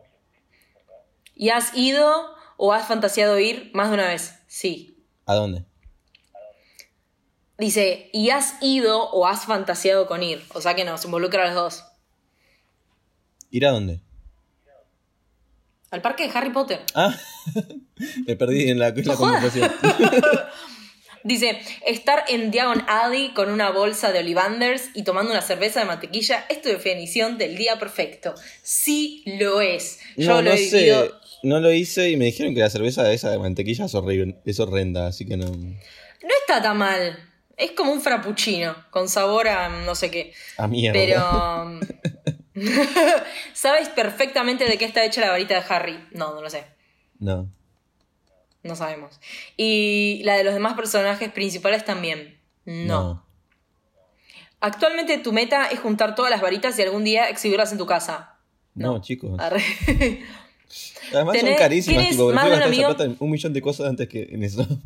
¿Y 1.34 1.50
has 1.50 1.74
ido 1.76 2.36
o 2.58 2.74
has 2.74 2.88
fantaseado 2.88 3.40
ir 3.40 3.72
más 3.74 3.90
de 3.90 3.94
una 3.94 4.08
vez? 4.08 4.40
Sí. 4.48 5.06
¿A 5.26 5.36
dónde? 5.36 5.64
Dice, 7.58 8.10
¿y 8.14 8.30
has 8.30 8.62
ido 8.62 9.10
o 9.12 9.26
has 9.26 9.46
fantaseado 9.46 10.08
con 10.08 10.22
ir? 10.22 10.44
O 10.54 10.62
sea 10.62 10.76
que 10.76 10.84
nos 10.84 11.06
involucra 11.06 11.44
a 11.44 11.48
los 11.48 11.56
dos. 11.56 11.86
¿Ir 13.52 13.66
a 13.66 13.72
dónde? 13.72 14.00
Al 15.90 16.02
parque 16.02 16.28
de 16.28 16.38
Harry 16.38 16.50
Potter. 16.50 16.82
Ah, 16.96 17.16
me 18.28 18.36
perdí 18.36 18.70
en 18.70 18.80
la, 18.80 18.90
en 18.90 19.08
la 19.08 19.16
conversación. 19.16 19.72
Dice, 21.24 21.60
estar 21.86 22.24
en 22.30 22.52
Diagon 22.52 22.84
Alley 22.88 23.34
con 23.34 23.50
una 23.50 23.70
bolsa 23.72 24.12
de 24.14 24.20
Olivanders 24.20 24.90
y 24.94 25.04
tomando 25.04 25.32
una 25.32 25.42
cerveza 25.42 25.80
de 25.82 25.86
mantequilla 25.86 26.46
es 26.48 26.62
tu 26.62 26.70
definición 26.70 27.38
del 27.38 27.58
día 27.58 27.78
perfecto. 27.80 28.34
Sí 28.64 29.24
lo 29.40 29.60
es. 29.60 30.00
Yo 30.16 30.30
No, 30.30 30.36
lo 30.42 30.50
no 30.50 30.52
he 30.52 30.58
sé. 30.58 30.78
vivido. 30.78 31.20
No 31.44 31.60
lo 31.60 31.72
hice 31.72 32.10
y 32.12 32.18
me 32.18 32.26
dijeron 32.26 32.54
que 32.54 32.62
la 32.62 32.70
cerveza 32.70 33.12
esa 33.12 33.30
de 33.30 33.40
mantequilla 33.40 33.86
es 33.86 33.96
horrible, 33.96 34.38
es 34.46 34.60
horrenda, 34.60 35.08
así 35.08 35.26
que 35.26 35.38
no. 35.38 35.48
No 35.48 36.34
está 36.42 36.62
tan 36.62 36.78
mal. 36.78 37.18
Es 37.58 37.72
como 37.72 37.92
un 37.92 38.02
frappuccino, 38.02 38.76
con 38.92 39.10
sabor 39.10 39.48
a 39.48 39.68
no 39.70 39.96
sé 39.96 40.12
qué. 40.12 40.34
A 40.58 40.68
mierda. 40.68 40.94
Pero. 41.00 41.80
¿Sabes 43.54 43.90
perfectamente 43.90 44.66
de 44.66 44.78
qué 44.78 44.86
está 44.86 45.04
hecha 45.06 45.22
la 45.22 45.30
varita 45.32 45.54
de 45.56 45.64
Harry? 45.74 46.08
No, 46.12 46.34
no 46.34 46.42
lo 46.42 46.50
sé. 46.50 46.66
No. 47.20 47.48
No 48.64 48.76
sabemos. 48.76 49.20
Y 49.56 50.22
la 50.24 50.36
de 50.36 50.44
los 50.44 50.54
demás 50.54 50.74
personajes 50.74 51.32
principales 51.32 51.86
también. 51.86 52.40
No. 52.66 53.24
Actualmente 54.60 55.18
tu 55.20 55.32
meta 55.34 55.68
es 55.68 55.80
juntar 55.80 56.16
todas 56.16 56.32
las 56.32 56.42
varitas 56.42 56.78
y 56.80 56.82
algún 56.82 57.04
día 57.04 57.30
exhibirlas 57.30 57.72
en 57.72 57.78
tu 57.78 57.86
casa. 57.86 58.36
No, 58.74 59.02
chicos. 59.02 59.40
Además 61.14 61.40
son 61.40 61.56
carísimas, 61.56 62.10
tipo, 62.10 62.34
más 62.34 62.50
de 62.50 62.56
un 62.58 62.64
amigo- 62.64 62.88
plata 62.90 63.06
en 63.06 63.16
un 63.20 63.30
millón 63.32 63.54
de 63.54 63.62
cosas 63.62 63.88
antes 63.88 64.08
que 64.10 64.24
en 64.32 64.44
eso. 64.44 64.66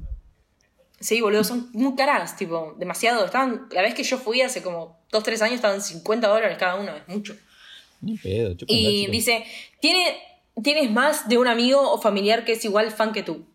Sí, 1.00 1.20
boludo, 1.20 1.44
son 1.44 1.72
muy 1.74 1.96
caras, 1.96 2.38
tipo, 2.38 2.76
demasiado. 2.78 3.26
Estaban, 3.26 3.66
la 3.72 3.82
vez 3.82 3.96
que 3.96 4.04
yo 4.04 4.20
fui 4.20 4.42
hace 4.44 4.62
como 4.62 5.00
2, 5.12 5.24
3 5.24 5.42
años 5.42 5.56
estaban 5.56 5.82
50 5.82 6.28
dólares 6.28 6.60
cada 6.60 6.76
uno, 6.76 6.96
es 6.96 7.08
mucho. 7.08 7.36
Ni 8.02 8.18
pedo, 8.18 8.54
chúpenla, 8.56 8.90
Y 8.90 9.08
dice, 9.08 9.44
¿Tiene, 9.80 10.16
¿tienes 10.64 10.90
más 10.92 11.28
de 11.30 11.38
un 11.38 11.48
amigo 11.48 11.80
o 11.92 12.00
familiar 12.02 12.44
que 12.46 12.54
es 12.54 12.66
igual 12.66 12.92
fan 12.92 13.12
que 13.14 13.24
tú? 13.24 13.46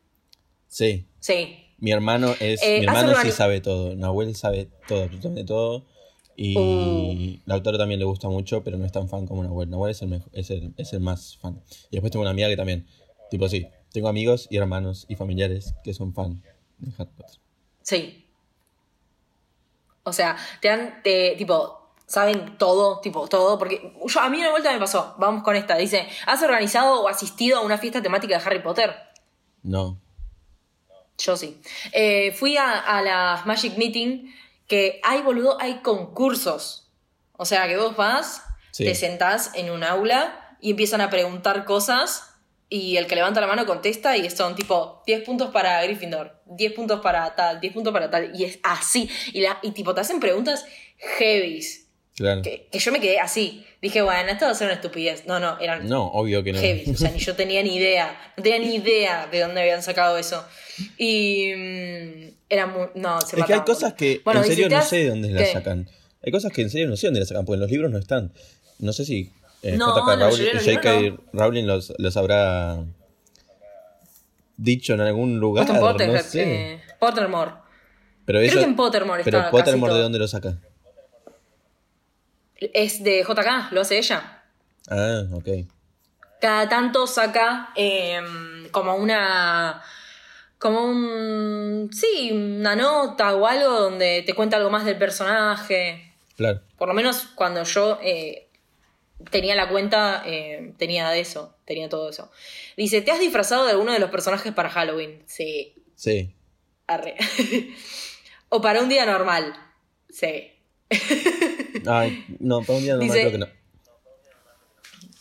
Sí. 0.69 1.07
Sí. 1.21 1.57
Mi 1.79 1.91
hermano 1.93 2.35
es. 2.41 2.63
Eh, 2.63 2.79
mi 2.81 2.87
hermano 2.87 3.13
sí 3.23 3.31
sabe 3.33 3.61
todo. 3.61 3.95
Nahuel 3.97 4.35
sabe 4.35 4.69
todo, 4.89 5.03
absolutamente 5.05 5.45
todo. 5.45 5.85
Y 6.39 6.57
Uh. 6.57 7.41
la 7.47 7.55
autora 7.55 7.79
también 7.79 7.99
le 7.99 8.05
gusta 8.07 8.29
mucho, 8.29 8.63
pero 8.63 8.77
no 8.77 8.85
es 8.85 8.93
tan 8.93 9.09
fan 9.09 9.27
como 9.27 9.43
Nahuel. 9.43 9.71
Nahuel 9.71 9.91
es 9.93 10.03
el, 10.03 10.09
mejo- 10.09 10.29
es 10.33 10.51
el, 10.51 10.73
es 10.77 10.93
el 10.93 11.01
más 11.01 11.37
fan. 11.39 11.61
Y 11.91 11.97
después 11.97 12.13
tengo 12.13 12.23
una 12.23 12.31
amiga 12.31 12.49
que 12.49 12.57
también. 12.57 12.87
Tipo, 13.31 13.49
sí. 13.49 13.67
Tengo 13.93 14.09
amigos 14.09 14.47
y 14.51 14.57
hermanos 14.59 15.07
y 15.09 15.17
familiares 15.17 15.75
que 15.83 15.95
son 15.95 16.13
fan 16.15 16.43
de 16.79 16.93
Harry 16.99 17.11
Potter. 17.17 17.41
Sí. 17.83 18.27
O 20.03 20.13
sea, 20.13 20.37
te 20.61 20.69
dan, 20.69 21.01
te, 21.03 21.35
tipo, 21.37 21.86
saben 22.07 22.57
todo, 22.59 23.01
tipo, 23.01 23.27
todo, 23.29 23.59
porque 23.59 23.93
yo, 24.07 24.21
a 24.21 24.29
mí 24.29 24.39
una 24.41 24.51
vuelta 24.51 24.73
me 24.73 24.79
pasó, 24.79 25.15
vamos 25.19 25.43
con 25.43 25.57
esta, 25.57 25.77
dice, 25.77 26.09
¿has 26.27 26.43
organizado 26.43 27.03
o 27.03 27.09
asistido 27.09 27.59
a 27.59 27.61
una 27.63 27.79
fiesta 27.79 28.01
temática 28.03 28.39
de 28.39 28.45
Harry 28.45 28.63
Potter? 28.63 28.95
No. 29.63 30.01
Yo 31.19 31.37
sí. 31.37 31.61
Eh, 31.93 32.33
fui 32.33 32.57
a, 32.57 32.79
a 32.79 33.03
la 33.03 33.43
Magic 33.47 33.77
Meeting, 33.77 34.33
que 34.67 35.01
hay, 35.03 35.23
boludo, 35.23 35.57
hay 35.61 35.81
concursos. 35.81 36.91
O 37.33 37.45
sea, 37.45 37.67
que 37.69 37.77
vos 37.77 37.97
vas, 37.97 38.43
Sí. 38.71 38.85
te 38.85 38.95
sentás 38.95 39.53
en 39.55 39.71
un 39.71 39.83
aula 39.83 40.57
y 40.61 40.71
empiezan 40.73 41.01
a 41.01 41.09
preguntar 41.09 41.65
cosas 41.65 42.35
y 42.69 42.99
el 42.99 43.07
que 43.07 43.15
levanta 43.15 43.41
la 43.41 43.47
mano 43.47 43.65
contesta 43.65 44.19
y 44.19 44.29
son 44.29 44.55
tipo 44.55 45.03
10 45.07 45.23
puntos 45.25 45.51
para 45.51 45.83
Gryffindor, 45.85 46.43
10 46.45 46.73
puntos 46.75 47.01
para 47.01 47.35
tal, 47.35 47.59
10 47.61 47.73
puntos 47.73 47.93
para 47.95 48.11
tal. 48.11 48.39
Y 48.39 48.45
es 48.45 48.59
así. 48.63 49.09
Y, 49.33 49.41
la, 49.41 49.59
y 49.63 49.71
tipo, 49.71 49.95
te 49.95 50.03
hacen 50.03 50.21
preguntas 50.21 50.67
heavies. 50.99 51.86
Claro. 52.17 52.41
Que, 52.43 52.67
que 52.73 52.79
yo 52.79 52.93
me 52.93 53.01
quedé 53.01 53.21
así. 53.21 53.67
Dije, 53.83 54.01
bueno, 54.01 54.31
esto 54.31 54.47
va 54.47 54.53
a 54.53 54.55
ser 54.55 54.67
una 54.69 54.75
estupidez. 54.75 55.27
No, 55.27 55.39
no, 55.39 55.59
eran 55.61 55.87
No, 55.87 56.07
obvio 56.07 56.43
que 56.43 56.53
no. 56.53 56.59
heavy. 56.59 56.91
O 56.91 56.97
sea, 56.97 57.11
ni 57.11 57.19
yo 57.19 57.37
tenía 57.37 57.63
ni 57.63 57.77
idea. 57.77 58.33
No 58.37 58.43
tenía 58.43 58.59
ni 58.59 58.75
idea 58.77 59.27
de 59.27 59.41
dónde 59.41 59.61
habían 59.61 59.83
sacado 59.83 60.17
eso. 60.17 60.43
Y. 60.97 61.53
mm, 61.55 62.35
era 62.49 62.67
muy. 62.67 62.87
No, 62.95 63.21
se 63.21 63.39
Es 63.39 63.45
que 63.45 63.53
hay 63.55 63.61
cosas 63.61 63.93
que 63.95 64.21
Bueno, 64.25 64.41
en 64.43 64.47
serio 64.47 64.69
no 64.71 64.81
sé 64.83 64.97
de 64.97 65.09
dónde 65.11 65.29
las 65.31 65.53
sacan. 65.53 65.89
Hay 66.25 66.33
cosas 66.33 66.53
que 66.53 66.63
en 66.63 66.71
serio 66.71 66.89
no 66.89 66.97
sé 66.97 67.07
dónde 67.09 67.21
las 67.21 67.29
sacan, 67.29 67.45
porque 67.45 67.57
en 67.57 67.61
los 67.61 67.71
libros 67.71 67.91
no 67.91 67.99
están. 67.99 68.33
No 68.79 68.93
sé 68.95 69.05
si 69.05 69.31
eh, 69.63 69.77
No, 69.77 69.93
J.K. 69.93 70.17
Rowling, 70.17 70.45
de 70.45 70.59
J.K. 70.75 71.01
libros 71.01 71.21
Rowling 71.33 71.65
los, 71.67 71.93
los 71.99 72.17
habrá 72.17 72.79
dicho 74.57 74.95
en 74.95 75.01
algún 75.01 75.39
lugar. 75.39 75.67
Potter, 75.79 76.09
no 76.09 76.19
sé. 76.23 76.73
eh, 76.75 76.81
Pottermore. 76.99 77.53
pero 78.25 78.39
creo 78.39 78.49
eso- 78.51 78.59
que 78.59 78.65
en 78.65 78.77
Pottermore 78.77 79.23
Pero 79.25 79.51
Pottermore, 79.51 79.95
¿de 79.95 80.01
dónde 80.01 80.19
lo 80.19 80.29
saca? 80.29 80.59
Es 82.59 83.03
de 83.03 83.23
JK, 83.23 83.73
lo 83.73 83.81
hace 83.83 83.99
ella. 83.99 84.43
Ah, 84.89 85.23
ok. 85.33 85.49
Cada 86.41 86.69
tanto 86.69 87.07
saca 87.07 87.71
eh, 87.77 88.21
como 88.71 88.95
una. 88.95 89.83
Como 90.59 90.85
un. 90.85 91.91
Sí, 91.93 92.31
una 92.33 92.77
nota 92.77 93.35
o 93.35 93.47
algo 93.47 93.69
donde 93.81 94.23
te 94.25 94.35
cuenta 94.35 94.57
algo 94.57 94.71
más 94.71 94.85
del 94.85 94.97
personaje. 94.99 96.15
Claro. 96.37 96.61
Por 96.77 96.89
lo 96.89 96.95
menos 96.95 97.29
cuando 97.35 97.63
yo 97.65 97.99
eh, 98.03 98.49
tenía 99.31 99.55
la 99.55 99.69
cuenta, 99.69 100.23
eh, 100.27 100.75
tenía 100.79 101.09
de 101.11 101.21
eso, 101.21 101.57
tenía 101.65 101.89
todo 101.89 102.11
eso. 102.11 102.31
Dice, 102.77 103.01
¿te 103.03 103.11
has 103.11 103.21
disfrazado 103.21 103.65
de 103.65 103.73
alguno 103.73 103.93
de 103.93 103.99
los 103.99 104.11
personajes 104.11 104.53
para 104.53 104.69
Halloween? 104.71 105.23
Sí, 105.27 105.75
Sí. 105.95 106.35
arre. 106.87 107.17
o 108.51 108.61
para 108.61 108.81
un 108.83 108.89
día 108.89 109.07
normal. 109.07 109.55
Sí. 110.11 110.53
Ay, 111.87 112.25
no, 112.41 112.61
para 112.63 112.79
un 112.79 112.85
día 112.85 112.93
normal 112.95 113.09
Dice- 113.09 113.21
creo 113.21 113.33
que 113.33 113.39
no. 113.39 113.47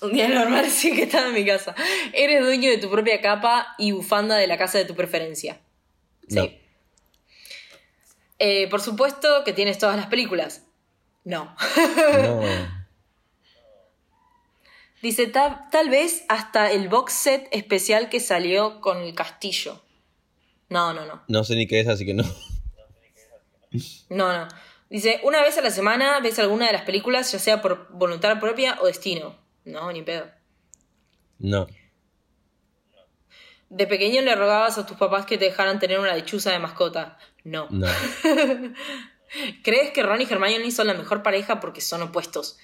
Un 0.02 0.14
día 0.14 0.28
normal 0.28 0.66
sí 0.70 0.94
que 0.96 1.04
estaba 1.04 1.28
en 1.30 1.34
mi 1.34 1.46
casa. 1.46 1.74
Eres 2.14 2.42
dueño 2.44 2.70
de 2.70 2.78
tu 2.78 2.90
propia 2.92 3.22
capa 3.22 3.76
y 3.78 3.92
bufanda 3.92 4.36
de 4.36 4.48
la 4.48 4.58
casa 4.58 4.78
de 4.78 4.86
tu 4.86 4.96
preferencia. 4.96 5.60
Sí. 6.28 6.36
No. 6.36 6.48
Eh, 8.40 8.68
por 8.70 8.82
supuesto 8.82 9.44
que 9.46 9.54
tienes 9.54 9.78
todas 9.78 9.96
las 9.96 10.08
películas. 10.08 10.64
No. 11.24 11.56
No. 12.22 12.42
Dice, 15.02 15.28
"Ta- 15.28 15.68
tal 15.72 15.90
vez 15.90 16.26
hasta 16.30 16.72
el 16.72 16.90
box 16.90 17.14
set 17.14 17.48
especial 17.52 18.10
que 18.10 18.20
salió 18.20 18.82
con 18.82 18.98
el 19.04 19.14
castillo. 19.14 19.82
No, 20.70 20.94
no, 20.94 21.06
no. 21.06 21.24
No 21.28 21.44
sé 21.44 21.56
ni 21.56 21.68
qué 21.68 21.80
es, 21.82 21.88
así 21.88 22.06
que 22.06 22.14
no. 22.16 22.24
No, 24.10 24.34
no. 24.34 24.48
Dice, 24.90 25.20
una 25.24 25.42
vez 25.42 25.58
a 25.58 25.62
la 25.62 25.72
semana 25.72 26.20
ves 26.20 26.38
alguna 26.40 26.68
de 26.68 26.74
las 26.74 26.84
películas, 26.84 27.32
ya 27.32 27.40
sea 27.40 27.62
por 27.62 27.92
voluntad 27.92 28.40
propia 28.40 28.78
o 28.82 28.86
destino. 28.86 29.36
No, 29.66 29.92
ni 29.92 30.04
pedo. 30.04 30.28
No. 31.40 31.68
De 33.70 33.88
pequeño 33.88 34.22
le 34.22 34.36
rogabas 34.36 34.78
a 34.78 34.86
tus 34.86 34.96
papás 34.98 35.26
que 35.26 35.38
te 35.38 35.46
dejaran 35.46 35.80
tener 35.80 36.00
una 36.00 36.14
lechuza 36.14 36.52
de 36.52 36.60
mascota. 36.60 37.18
No. 37.44 37.68
No. 37.72 37.88
¿Crees 39.64 39.92
que 39.92 40.04
Ron 40.04 40.22
y 40.22 40.26
Hermione 40.26 40.72
son 40.72 40.88
la 40.88 40.94
mejor 40.94 41.24
pareja 41.24 41.60
porque 41.60 41.82
son 41.82 42.04
opuestos? 42.04 42.58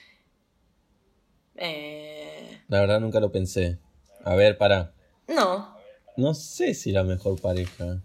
Eh, 1.56 2.62
La 2.68 2.80
verdad 2.82 3.00
nunca 3.00 3.20
lo 3.20 3.32
pensé. 3.32 3.80
A 4.24 4.36
ver, 4.36 4.58
para. 4.58 4.94
no. 5.28 5.76
No 6.18 6.34
sé 6.34 6.74
si 6.74 6.92
la 6.92 7.04
mejor 7.04 7.42
pareja. 7.42 8.02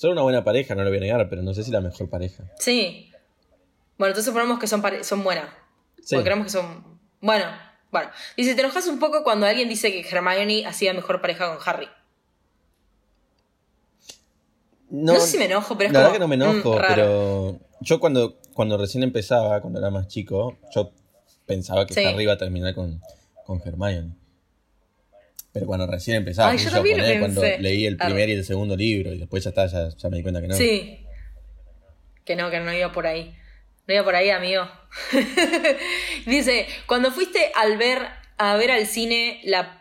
Son 0.00 0.12
una 0.12 0.22
buena 0.22 0.42
pareja, 0.42 0.74
no 0.74 0.82
lo 0.82 0.88
voy 0.88 0.96
a 0.96 1.02
negar, 1.02 1.28
pero 1.28 1.42
no 1.42 1.52
sé 1.52 1.62
si 1.62 1.70
la 1.70 1.82
mejor 1.82 2.08
pareja. 2.08 2.44
Sí. 2.58 3.12
Bueno, 3.98 4.12
entonces 4.12 4.32
ponemos 4.32 4.58
que 4.58 4.66
son, 4.66 4.82
son 5.02 5.22
buenas. 5.22 5.44
Sí. 6.02 6.14
Porque 6.14 6.24
creemos 6.24 6.46
que 6.46 6.52
son. 6.52 6.98
Bueno, 7.20 7.44
bueno. 7.90 8.08
Dice, 8.34 8.54
te 8.54 8.62
enojas 8.62 8.86
un 8.86 8.98
poco 8.98 9.22
cuando 9.22 9.44
alguien 9.44 9.68
dice 9.68 9.92
que 9.92 10.00
Hermione 10.08 10.64
hacía 10.64 10.94
mejor 10.94 11.20
pareja 11.20 11.54
con 11.54 11.58
Harry. 11.68 11.86
No, 14.88 15.12
No 15.12 15.20
sé 15.20 15.32
si 15.32 15.36
me 15.36 15.44
enojo, 15.44 15.76
pero 15.76 15.88
es 15.88 15.92
La 15.92 15.98
verdad 15.98 16.14
que 16.14 16.18
no 16.18 16.28
me 16.28 16.36
enojo, 16.36 16.76
mm, 16.76 16.82
pero 16.88 17.58
yo 17.82 18.00
cuando, 18.00 18.38
cuando 18.54 18.78
recién 18.78 19.02
empezaba, 19.04 19.60
cuando 19.60 19.80
era 19.80 19.90
más 19.90 20.08
chico, 20.08 20.56
yo 20.74 20.92
pensaba 21.44 21.84
que 21.84 21.92
Sí. 21.92 22.02
Harry 22.06 22.22
iba 22.22 22.32
a 22.32 22.38
terminar 22.38 22.74
con, 22.74 23.02
con 23.44 23.60
Hermione. 23.62 24.14
Pero 25.52 25.66
cuando 25.66 25.86
recién 25.86 26.18
empezaba, 26.18 26.50
Ay, 26.50 26.58
yo 26.58 26.70
también 26.70 26.98
lo 26.98 27.02
ponele, 27.02 27.20
cuando 27.20 27.40
pensé. 27.40 27.60
leí 27.60 27.86
el 27.86 27.96
primer 27.96 28.28
y 28.28 28.32
el 28.32 28.44
segundo 28.44 28.76
libro, 28.76 29.12
y 29.12 29.18
después 29.18 29.42
ya 29.42 29.50
está, 29.50 29.66
ya, 29.66 29.88
ya 29.88 30.08
me 30.08 30.18
di 30.18 30.22
cuenta 30.22 30.40
que 30.40 30.48
no. 30.48 30.54
Sí. 30.54 31.04
Que 32.24 32.36
no, 32.36 32.50
que 32.50 32.60
no 32.60 32.72
iba 32.72 32.92
por 32.92 33.06
ahí. 33.06 33.34
No 33.86 33.94
iba 33.94 34.04
por 34.04 34.14
ahí, 34.14 34.30
amigo. 34.30 34.68
Dice, 36.26 36.66
cuando 36.86 37.10
fuiste 37.10 37.50
al 37.56 37.76
ver, 37.76 38.06
a 38.38 38.56
ver 38.56 38.70
al 38.70 38.86
cine 38.86 39.40
la 39.44 39.80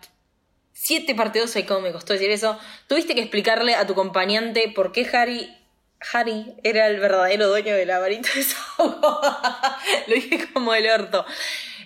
7 0.74 1.14
parte 1.14 1.40
12, 1.40 1.66
cómo 1.66 1.82
me 1.82 1.92
costó 1.92 2.14
decir 2.14 2.32
eso, 2.32 2.58
tuviste 2.88 3.14
que 3.14 3.22
explicarle 3.22 3.76
a 3.76 3.86
tu 3.86 3.94
acompañante 3.94 4.72
por 4.74 4.92
qué 4.92 5.08
Harry... 5.14 5.56
Harry 6.14 6.54
era 6.64 6.88
el 6.88 6.98
verdadero 7.02 7.50
dueño 7.50 7.76
de 7.76 7.86
la 7.86 8.00
varita 8.00 8.30
de 8.34 8.42
Sauco. 8.42 9.20
Lo 10.08 10.16
dije 10.16 10.48
como 10.54 10.74
el 10.74 10.90
orto. 10.90 11.26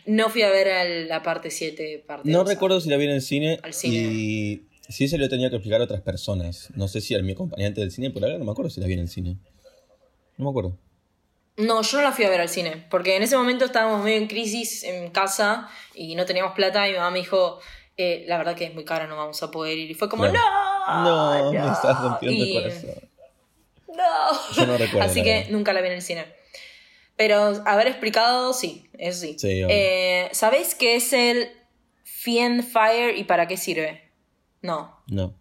No 0.06 0.30
fui 0.30 0.42
a 0.42 0.50
ver 0.50 0.70
a 0.70 0.84
la 0.84 1.24
parte 1.24 1.50
7, 1.52 2.04
parte 2.06 2.30
No 2.30 2.40
12. 2.40 2.54
recuerdo 2.54 2.82
si 2.82 2.90
la 2.90 2.98
vi 2.98 3.06
en 3.06 3.12
el 3.12 3.22
cine, 3.22 3.60
Al 3.64 3.74
cine. 3.74 3.96
y 3.96 4.64
sí 4.90 5.08
se 5.08 5.18
lo 5.18 5.30
tenía 5.30 5.50
que 5.50 5.56
explicar 5.58 5.82
a 5.82 5.86
otras 5.86 6.02
personas. 6.02 6.70
No 6.76 6.88
sé 6.88 7.00
si 7.02 7.16
a 7.16 7.22
mi 7.22 7.32
acompañante 7.34 7.82
del 7.82 7.92
cine, 7.92 8.10
por 8.12 8.22
verdad 8.22 8.38
no 8.40 8.46
me 8.46 8.52
acuerdo 8.52 8.70
si 8.70 8.82
la 8.82 8.88
vi 8.88 8.94
en 8.94 9.00
el 9.00 9.10
cine. 9.10 9.38
No 10.38 10.46
me 10.46 10.50
acuerdo. 10.50 10.78
No, 11.56 11.82
yo 11.84 11.98
no 11.98 12.04
la 12.04 12.12
fui 12.12 12.26
a 12.26 12.30
ver 12.30 12.42
al 12.42 12.50
cine, 12.50 12.86
porque 12.90 13.16
en 13.16 13.22
ese 13.24 13.38
momento 13.38 13.64
estábamos 13.66 14.04
medio 14.04 14.18
en 14.18 14.28
crisis 14.28 14.84
en 14.84 15.12
casa 15.12 15.70
y 15.94 16.16
no 16.16 16.26
teníamos 16.26 16.54
plata 16.54 16.88
y 16.88 16.92
mi 16.94 16.98
mamá 16.98 17.12
me 17.12 17.20
dijo, 17.20 17.60
eh, 17.96 18.26
la 18.28 18.38
verdad 18.40 18.56
que 18.56 18.66
es 18.66 18.74
muy 18.74 18.84
cara, 18.86 19.06
no 19.06 19.16
vamos 19.16 19.42
a 19.44 19.52
poder 19.52 19.78
ir. 19.78 19.92
Y 19.92 19.94
fue 19.94 20.10
como, 20.10 20.24
Claro. 20.24 20.40
no. 21.04 21.44
No, 21.44 21.52
me 21.54 21.72
estás 21.72 22.02
rompiendo 22.02 22.44
Y- 22.44 22.58
el 22.58 22.64
corazón. 22.64 23.10
No. 23.96 24.54
Yo 24.56 24.66
no 24.66 24.78
recuerdo, 24.78 25.08
Así 25.08 25.22
que 25.22 25.46
nunca 25.52 25.72
la 25.74 25.82
vi 25.82 25.88
en 25.90 25.94
el 25.94 26.02
cine. 26.02 26.26
Pero 27.16 27.62
haber 27.66 27.88
explicado, 27.88 28.54
sí, 28.54 28.90
eso 28.98 29.22
sí. 29.22 29.36
Sí. 29.38 29.62
Eh, 29.70 30.30
¿Sabéis 30.32 30.76
qué 30.76 30.96
es 30.96 31.14
el 31.14 31.50
Fiend 32.04 32.64
Fire 32.64 33.18
y 33.18 33.24
para 33.24 33.48
qué 33.48 33.58
sirve? 33.58 34.12
No. 34.62 35.00
No. 35.08 35.36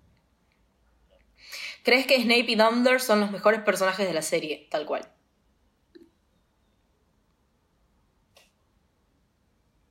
¿Crees 1.82 2.06
que 2.06 2.20
Snape 2.20 2.46
y 2.52 2.54
Dumbledore 2.54 3.00
son 3.00 3.20
los 3.20 3.30
mejores 3.30 3.60
personajes 3.60 4.06
de 4.06 4.12
la 4.12 4.22
serie? 4.22 4.68
Tal 4.70 4.86
cual. 4.86 5.08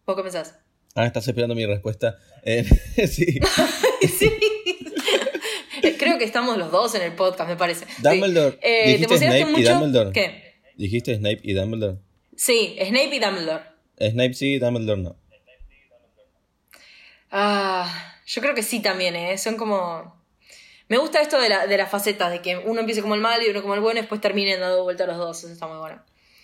¿Vos 0.06 0.16
qué 0.16 0.24
pensás? 0.24 0.60
Ah, 0.96 1.06
estás 1.06 1.28
esperando 1.28 1.56
mi 1.56 1.66
respuesta. 1.66 2.18
Eh, 2.44 2.64
sí. 3.08 3.40
sí. 4.20 4.32
Creo 5.98 6.18
que 6.18 6.26
estamos 6.26 6.58
los 6.58 6.72
dos 6.72 6.96
en 6.96 7.02
el 7.02 7.14
podcast, 7.14 7.50
me 7.50 7.56
parece. 7.56 7.86
Sí. 7.86 8.02
Dumbledore. 8.02 8.58
Eh, 8.62 8.84
¿Te 8.84 8.92
¿Dijiste 8.92 9.14
emocionaste 9.14 9.44
Snape 9.44 9.62
y? 9.62 9.64
Dumbledore? 9.64 10.12
¿Qué? 10.12 10.51
¿Dijiste 10.82 11.16
Snape 11.16 11.42
y 11.44 11.54
Dumbledore? 11.54 12.00
Sí, 12.36 12.76
Snape 12.84 13.16
y 13.16 13.20
Dumbledore. 13.20 13.64
Snape 14.00 14.34
sí, 14.34 14.58
Dumbledore 14.58 15.00
no. 15.00 15.16
Ah, 17.30 18.18
yo 18.26 18.42
creo 18.42 18.56
que 18.56 18.64
sí 18.64 18.80
también, 18.80 19.16
¿eh? 19.16 19.38
Son 19.38 19.58
como... 19.58 20.20
Me 20.88 20.98
gusta 20.98 21.22
esto 21.22 21.40
de, 21.40 21.50
la, 21.50 21.68
de 21.68 21.78
las 21.78 21.92
facetas, 21.92 22.32
de 22.32 22.42
que 22.42 22.58
uno 22.58 22.80
empiece 22.80 23.04
como 23.04 23.14
el 23.14 23.22
malo 23.22 23.46
y 23.46 23.52
uno 23.52 23.62
como 23.62 23.76
el 23.76 23.80
bueno 23.80 24.00
y 24.00 24.02
después 24.02 24.22
terminen 24.22 24.60
dando 24.60 24.82
vuelta 24.82 25.04
a 25.04 25.08
los 25.08 25.18
dos. 25.18 25.44
Eso 25.44 25.54
está 25.54 25.68
muy 25.68 25.78
bueno. 25.78 26.02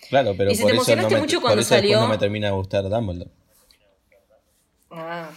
Claro, 0.08 0.34
pero 0.38 0.52
¿Y 0.52 0.54
si 0.54 0.62
por 0.62 0.70
te 0.70 0.76
eso, 0.76 0.84
no 0.84 0.92
emocionaste 0.92 1.14
me, 1.16 1.20
mucho 1.20 1.40
cuando 1.40 1.62
salió? 1.64 2.00
no 2.00 2.06
me 2.06 2.18
termina 2.18 2.46
de 2.46 2.52
gustar 2.52 2.88
Dumbledore. 2.88 3.32
Ah. 4.92 5.32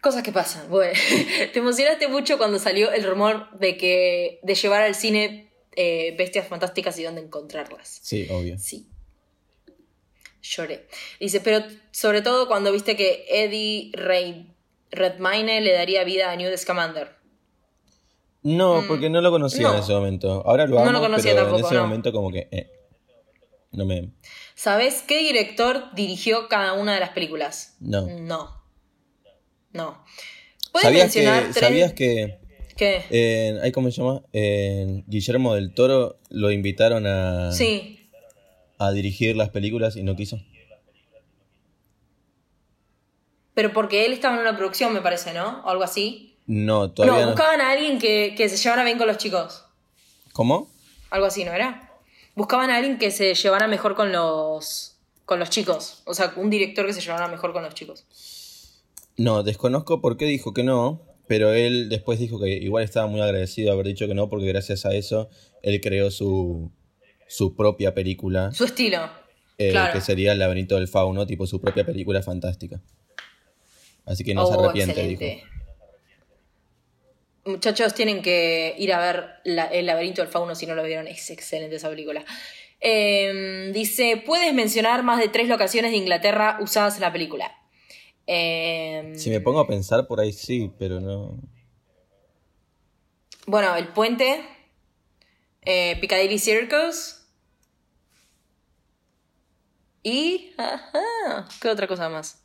Cosas 0.00 0.22
que 0.22 0.30
pasan. 0.30 0.70
Bueno, 0.70 0.96
te 1.52 1.58
emocionaste 1.58 2.06
mucho 2.06 2.38
cuando 2.38 2.60
salió 2.60 2.92
el 2.92 3.02
rumor 3.02 3.50
de 3.58 3.76
que 3.76 4.38
de 4.44 4.54
llevar 4.54 4.82
al 4.82 4.94
cine 4.94 5.45
eh, 5.76 6.14
bestias 6.16 6.48
fantásticas 6.48 6.98
y 6.98 7.04
dónde 7.04 7.20
encontrarlas. 7.22 8.00
Sí, 8.02 8.26
obvio. 8.30 8.58
Sí. 8.58 8.88
Lloré. 10.42 10.86
Dice, 11.20 11.40
pero 11.40 11.64
sobre 11.90 12.22
todo 12.22 12.46
cuando 12.48 12.72
viste 12.72 12.96
que 12.96 13.24
Eddie 13.28 13.90
Ray 13.94 14.52
Redmayne 14.90 15.60
le 15.60 15.72
daría 15.72 16.04
vida 16.04 16.30
a 16.30 16.36
Newt 16.36 16.56
Scamander. 16.56 17.16
No, 18.42 18.84
porque 18.86 19.10
no 19.10 19.20
lo 19.20 19.30
conocía 19.32 19.62
Mm. 19.68 19.70
no. 19.70 19.74
en 19.76 19.82
ese 19.82 19.92
momento. 19.92 20.42
Ahora 20.46 20.66
lo 20.66 20.76
No 20.76 20.82
amo, 20.82 20.92
lo 20.92 21.00
conocía 21.00 21.32
pero 21.32 21.46
en 21.46 21.50
tampoco, 21.52 21.66
ese 21.68 21.74
no. 21.76 21.82
momento 21.82 22.12
como 22.12 22.30
que... 22.30 22.48
eh, 22.52 22.70
no 23.72 23.84
me... 23.84 24.12
¿Sabes 24.54 25.02
qué 25.02 25.18
director 25.18 25.92
dirigió 25.94 26.48
cada 26.48 26.74
una 26.74 26.94
de 26.94 27.00
las 27.00 27.10
películas? 27.10 27.76
No. 27.80 28.06
No. 28.06 28.62
No. 29.72 30.04
¿Puedes 30.72 30.86
¿Sabías 30.86 31.04
mencionar 31.06 31.42
que, 31.48 31.52
tres? 31.52 31.64
¿Sabías 31.64 31.92
que 31.92 32.38
¿Qué? 32.76 33.58
ahí 33.62 33.72
cómo 33.72 33.90
se 33.90 34.02
llama? 34.02 34.22
Guillermo 35.06 35.54
del 35.54 35.72
Toro 35.72 36.18
lo 36.30 36.50
invitaron 36.50 37.06
a, 37.06 37.52
Sí. 37.52 38.08
a 38.78 38.92
dirigir 38.92 39.36
las 39.36 39.50
películas 39.50 39.96
y 39.96 40.02
no 40.02 40.14
quiso? 40.16 40.38
Pero 43.54 43.72
porque 43.72 44.04
él 44.04 44.12
estaba 44.12 44.34
en 44.34 44.42
una 44.42 44.56
producción, 44.56 44.92
me 44.92 45.00
parece, 45.00 45.32
¿no? 45.32 45.62
O 45.64 45.68
algo 45.70 45.82
así. 45.84 46.36
No, 46.46 46.90
todavía 46.92 47.20
no, 47.20 47.20
no. 47.22 47.32
buscaban 47.32 47.60
a 47.60 47.70
alguien 47.70 47.98
que, 47.98 48.34
que 48.36 48.48
se 48.48 48.56
llevara 48.56 48.84
bien 48.84 48.98
con 48.98 49.06
los 49.06 49.16
chicos. 49.16 49.64
¿Cómo? 50.32 50.70
Algo 51.10 51.26
así, 51.26 51.44
¿no 51.44 51.52
era? 51.52 51.90
Buscaban 52.34 52.68
a 52.70 52.76
alguien 52.76 52.98
que 52.98 53.10
se 53.10 53.34
llevara 53.34 53.66
mejor 53.66 53.94
con 53.94 54.12
los 54.12 54.92
con 55.24 55.40
los 55.40 55.50
chicos. 55.50 56.02
O 56.04 56.14
sea, 56.14 56.34
un 56.36 56.50
director 56.50 56.86
que 56.86 56.92
se 56.92 57.00
llevara 57.00 57.26
mejor 57.28 57.52
con 57.52 57.64
los 57.64 57.74
chicos. 57.74 58.04
No, 59.16 59.42
desconozco 59.42 60.00
por 60.00 60.16
qué 60.18 60.26
dijo 60.26 60.52
que 60.52 60.62
no, 60.62 61.00
pero 61.26 61.52
él 61.52 61.88
después 61.88 62.18
dijo 62.18 62.40
que 62.40 62.48
igual 62.50 62.84
estaba 62.84 63.06
muy 63.06 63.20
agradecido 63.20 63.66
de 63.68 63.72
haber 63.74 63.86
dicho 63.86 64.06
que 64.06 64.14
no, 64.14 64.28
porque 64.28 64.46
gracias 64.46 64.86
a 64.86 64.94
eso 64.94 65.28
él 65.62 65.80
creó 65.80 66.10
su, 66.10 66.70
su 67.28 67.54
propia 67.56 67.94
película, 67.94 68.52
Su 68.52 68.64
estilo. 68.64 69.10
eh, 69.58 69.70
claro. 69.70 69.92
que 69.92 70.00
sería 70.00 70.32
El 70.32 70.38
laberinto 70.38 70.76
del 70.76 70.88
fauno, 70.88 71.26
tipo 71.26 71.46
su 71.46 71.60
propia 71.60 71.84
película 71.84 72.22
fantástica. 72.22 72.80
Así 74.04 74.22
que 74.22 74.34
no 74.34 74.46
se 74.46 74.54
Oh, 74.54 74.60
arrepiente, 74.64 74.92
excelente. 74.92 75.24
dijo. 75.24 75.46
Muchachos, 77.44 77.94
tienen 77.94 78.22
que 78.22 78.74
ir 78.78 78.92
a 78.92 78.98
ver 79.00 79.26
la- 79.44 79.66
El 79.66 79.86
laberinto 79.86 80.20
del 80.22 80.30
fauno 80.30 80.54
si 80.54 80.66
no 80.66 80.74
lo 80.74 80.82
vieron. 80.82 81.06
Es 81.06 81.30
excelente 81.30 81.76
esa 81.76 81.88
película. 81.88 82.24
Eh, 82.80 83.70
dice, 83.72 84.22
¿puedes 84.24 84.52
mencionar 84.52 85.02
más 85.04 85.18
de 85.20 85.28
tres 85.28 85.48
locaciones 85.48 85.92
de 85.92 85.96
Inglaterra 85.96 86.58
usadas 86.60 86.96
en 86.96 87.02
la 87.02 87.12
película? 87.12 87.52
Eh, 88.26 89.12
Si 89.16 89.30
me 89.30 89.40
pongo 89.40 89.60
a 89.60 89.66
pensar 89.66 90.06
por 90.06 90.20
ahí 90.20 90.32
sí, 90.32 90.72
pero 90.78 91.00
no. 91.00 91.38
Bueno, 93.46 93.76
el 93.76 93.88
puente, 93.88 94.44
eh, 95.62 95.96
Piccadilly 96.00 96.38
Circus 96.38 97.22
y... 100.02 100.52
Ajá, 100.58 101.46
¿Qué 101.60 101.68
otra 101.68 101.86
cosa 101.86 102.08
más? 102.08 102.42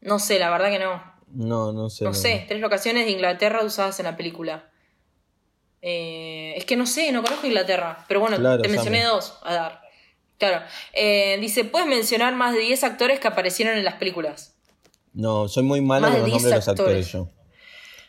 No 0.00 0.18
sé, 0.18 0.38
la 0.38 0.50
verdad 0.50 0.70
que 0.70 0.78
no. 0.78 1.02
No, 1.28 1.72
no 1.72 1.88
sé. 1.90 2.04
No 2.04 2.14
sé, 2.14 2.44
tres 2.48 2.60
locaciones 2.60 3.04
de 3.06 3.12
Inglaterra 3.12 3.62
usadas 3.64 3.98
en 4.00 4.06
la 4.06 4.16
película. 4.16 4.70
Eh, 5.80 6.54
es 6.56 6.64
que 6.64 6.76
no 6.76 6.86
sé, 6.86 7.12
no 7.12 7.22
conozco 7.22 7.46
Inglaterra. 7.46 8.04
Pero 8.08 8.20
bueno, 8.20 8.36
Claro, 8.36 8.62
te 8.62 8.68
mencioné 8.68 9.04
dos 9.04 9.38
a 9.42 9.54
dar. 9.54 9.81
Claro. 10.42 10.66
Eh, 10.92 11.38
dice, 11.40 11.62
¿puedes 11.62 11.86
mencionar 11.86 12.34
más 12.34 12.52
de 12.52 12.58
10 12.62 12.82
actores 12.82 13.20
que 13.20 13.28
aparecieron 13.28 13.78
en 13.78 13.84
las 13.84 13.94
películas? 13.94 14.56
No, 15.12 15.46
soy 15.46 15.62
muy 15.62 15.80
malo 15.80 16.08
Más 16.08 16.10
con 16.16 16.20
los 16.22 16.30
10 16.30 16.42
nombres 16.42 16.50
de 16.50 16.56
los 16.56 16.68
actores. 16.68 17.12
yo. 17.12 17.28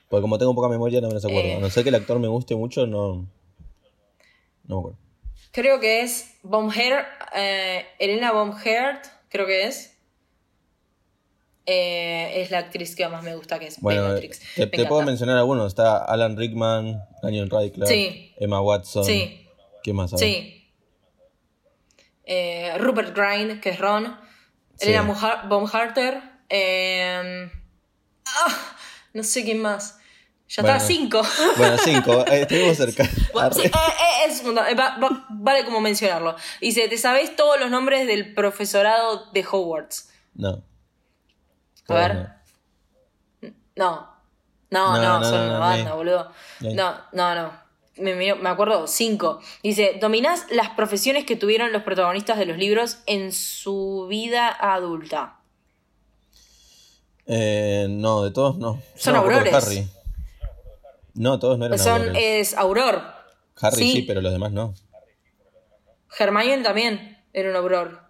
Porque 0.09 0.21
como 0.23 0.39
tengo 0.39 0.55
poca 0.55 0.67
memoria 0.67 0.99
no 0.99 1.09
me 1.09 1.13
los 1.13 1.23
acuerdo. 1.23 1.47
Eh. 1.47 1.55
A 1.57 1.59
no 1.59 1.69
ser 1.69 1.83
que 1.83 1.89
el 1.89 1.95
actor 1.95 2.17
me 2.17 2.27
guste 2.27 2.55
mucho, 2.55 2.87
no. 2.87 3.27
No 4.63 4.75
me 4.75 4.79
acuerdo. 4.79 4.97
Creo 5.51 5.79
que 5.79 6.01
es 6.01 6.37
Baumgart, 6.41 7.05
eh, 7.35 7.85
Elena 7.99 8.31
Baumgart, 8.31 9.05
creo 9.29 9.45
que 9.45 9.67
es. 9.67 9.95
Eh, 11.67 12.41
es 12.41 12.49
la 12.49 12.57
actriz 12.57 12.95
que 12.95 13.07
más 13.09 13.23
me 13.23 13.35
gusta, 13.35 13.59
que 13.59 13.67
es 13.67 13.79
Bueno, 13.79 14.05
Bellatrix. 14.05 14.41
te, 14.55 14.85
puedo 14.87 15.03
mencionar 15.03 15.37
algunos. 15.37 15.67
Está 15.67 16.03
Alan 16.03 16.35
Rickman, 16.35 16.99
Daniel 17.21 17.47
Radcliffe, 17.51 17.85
Sí. 17.85 18.33
Emma 18.39 18.59
Watson. 18.59 19.05
Sí. 19.05 19.45
¿Quién 19.83 19.95
más? 19.97 20.11
Ver. 20.11 20.19
Sí. 20.19 20.62
Eh, 22.25 22.75
Rupert 22.79 23.15
Grint, 23.15 23.61
que 23.61 23.71
es 23.71 23.79
Ron. 23.79 24.17
Sí. 24.77 24.89
Elena 24.89 25.03
Baumhar- 25.07 25.47
Baumharter. 25.47 26.21
eh, 26.49 27.49
ah, 28.27 28.75
no 29.13 29.23
sé 29.23 29.43
quién 29.43 29.61
más. 29.61 29.99
Ya 30.49 30.61
Bueno. 30.61 30.77
está, 30.77 30.87
cinco. 30.87 31.21
Bueno, 31.57 31.77
cinco. 31.83 32.25
eh, 32.27 32.41
Estuvimos 32.41 32.77
cerca. 32.77 33.03
Bueno, 33.33 33.51
sí, 33.53 33.63
es 34.27 34.43
un- 34.43 34.55
va- 34.55 34.97
va- 34.97 35.25
vale 35.29 35.65
como 35.65 35.81
mencionarlo. 35.81 36.35
Dice, 36.61 36.87
¿te 36.87 36.97
sabéis 36.97 37.35
todos 37.35 37.59
los 37.59 37.69
nombres 37.71 38.05
del 38.07 38.33
profesorado 38.35 39.31
de 39.31 39.45
Hogwarts? 39.49 40.09
No. 40.35 40.63
A 41.89 41.93
ver. 41.93 42.29
No. 43.41 43.51
No. 43.75 44.13
No, 44.71 44.97
No, 44.97 45.01
no, 45.01 45.19
no, 45.19 45.25
son 45.29 45.41
una 45.49 45.59
banda, 45.59 45.93
boludo. 45.93 46.31
No, 46.61 46.97
no, 47.13 47.35
no. 47.35 47.62
Me, 47.97 48.31
acuerdo, 48.49 48.87
cinco. 48.87 49.39
Dice, 49.61 49.97
¿dominás 50.01 50.45
las 50.49 50.71
profesiones 50.71 51.25
que 51.25 51.35
tuvieron 51.35 51.71
los 51.71 51.83
protagonistas 51.83 52.39
de 52.39 52.45
los 52.45 52.57
libros 52.57 52.99
en 53.05 53.31
su 53.31 54.07
vida 54.09 54.49
adulta? 54.49 55.39
Eh, 57.27 57.87
no, 57.89 58.23
de 58.23 58.31
todos 58.31 58.57
no. 58.57 58.81
Son 58.95 59.13
de 59.13 59.19
aurores. 59.19 59.53
Harry. 59.53 59.87
No, 61.13 61.37
todos 61.37 61.59
no 61.59 61.65
eran 61.67 61.77
Son, 61.77 62.01
aurores. 62.01 62.23
es 62.23 62.57
Auror. 62.57 63.03
Harry 63.61 63.77
sí. 63.77 63.91
sí. 63.93 64.01
pero 64.01 64.21
los 64.21 64.31
demás 64.31 64.51
no. 64.51 64.73
Hermione 66.17 66.63
también 66.63 67.17
era 67.31 67.49
un 67.49 67.55
Auror. 67.55 68.01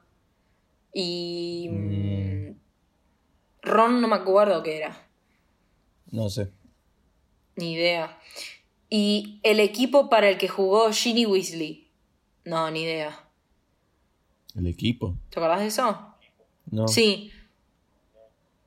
Y... 0.93 1.69
Mm. 1.69 2.55
Ron 3.63 4.01
no 4.01 4.07
me 4.07 4.15
acuerdo 4.15 4.61
qué 4.61 4.77
era. 4.77 5.07
No 6.11 6.29
sé. 6.29 6.51
Ni 7.55 7.73
idea. 7.73 8.17
Y 8.95 9.39
el 9.41 9.59
equipo 9.59 10.07
para 10.07 10.29
el 10.29 10.37
que 10.37 10.47
jugó 10.47 10.91
Ginny 10.91 11.25
Weasley. 11.25 11.89
No, 12.45 12.69
ni 12.69 12.83
idea. 12.83 13.27
¿El 14.55 14.67
equipo? 14.67 15.17
¿Te 15.31 15.39
acordás 15.39 15.61
de 15.61 15.65
eso? 15.65 16.13
No. 16.69 16.87
Sí. 16.87 17.31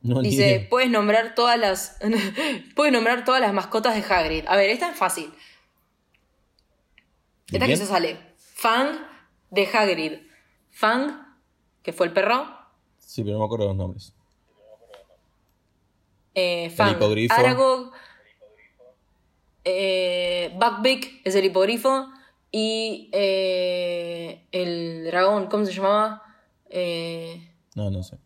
No, 0.03 0.21
Dice, 0.23 0.67
puedes 0.69 0.91
nombrar 0.91 1.37
todas 1.37 1.57
las. 1.61 1.99
puedes 2.75 2.93
nombrar 2.93 3.25
todas 3.25 3.41
las 3.41 3.55
mascotas 3.55 3.95
de 3.95 4.03
Hagrid. 4.03 4.45
A 4.49 4.57
ver, 4.57 4.71
esta 4.71 4.91
es 4.91 4.97
fácil. 4.97 5.33
¿De 7.47 7.59
Esta 7.59 7.67
que 7.69 7.77
se 7.77 7.87
sale. 7.87 8.19
Fang 8.37 8.99
de 9.53 9.69
Hagrid. 9.73 10.13
Fang, 10.73 11.25
que 11.85 11.93
fue 11.93 12.07
el 12.07 12.13
perro. 12.13 12.49
Sí, 12.99 13.23
pero 13.23 13.35
no 13.35 13.39
me 13.39 13.45
acuerdo 13.45 13.67
los 13.67 13.77
nombres. 13.77 14.13
Eh, 16.35 16.69
Fang. 16.71 16.97
Aragog. 17.31 17.93
Eh, 19.69 20.53
Buckbeak 20.55 21.23
es 21.25 21.35
el 21.35 21.45
hipogrifo. 21.45 22.07
Y 22.53 23.11
eh, 23.13 24.47
el 24.53 25.05
dragón, 25.07 25.49
¿cómo 25.49 25.67
se 25.67 25.73
llamaba? 25.73 26.23
Eh, 26.71 27.51
No, 27.75 27.91
no 27.91 28.03
sé. 28.05 28.17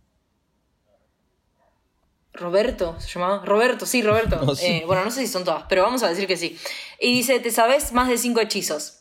Roberto, 2.35 2.95
¿se 3.01 3.09
llamaba? 3.09 3.45
Roberto, 3.45 3.87
sí, 3.87 4.03
Roberto. 4.03 4.37
No. 4.45 4.53
Eh, 4.61 4.85
bueno, 4.87 5.05
no 5.05 5.11
sé 5.11 5.23
si 5.23 5.27
son 5.27 5.45
todas, 5.45 5.65
pero 5.69 5.83
vamos 5.83 6.03
a 6.03 6.09
decir 6.09 6.27
que 6.27 6.37
sí. 6.37 6.57
Y 7.01 7.13
dice, 7.15 7.41
¿te 7.41 7.51
sabes 7.51 7.93
más 7.93 8.09
de 8.09 8.19
cinco 8.19 8.41
hechizos? 8.41 8.99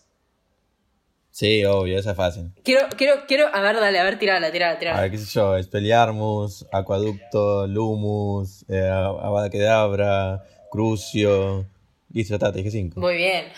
Sí, 1.32 1.63
obvio, 1.65 1.99
esa 1.99 2.12
es 2.12 2.17
fácil. 2.17 2.52
Quiero, 2.63 2.88
quiero, 2.97 3.25
quiero, 3.28 3.47
a 3.54 3.62
ver, 3.62 3.75
dale, 3.80 3.99
a 3.99 4.04
ver, 4.04 4.17
tirala, 4.17 4.52
tirala, 4.52 4.73
A 4.75 4.80
tirala. 4.80 5.02
ver, 5.02 5.12
qué 5.12 5.17
sé 5.19 5.25
yo, 5.32 5.56
Expelliarmus, 5.58 6.65
Acueducto, 6.71 7.67
Lumus, 7.67 8.65
eh, 8.67 8.89
Avada 8.89 9.49
Kedavra, 9.49 10.43
Crucio. 10.71 11.65
Listo, 12.11 12.33
está, 12.35 12.51
te 12.51 12.59
dije 12.59 12.71
cinco. 12.71 12.99
Muy 12.99 13.15
bien. 13.15 13.51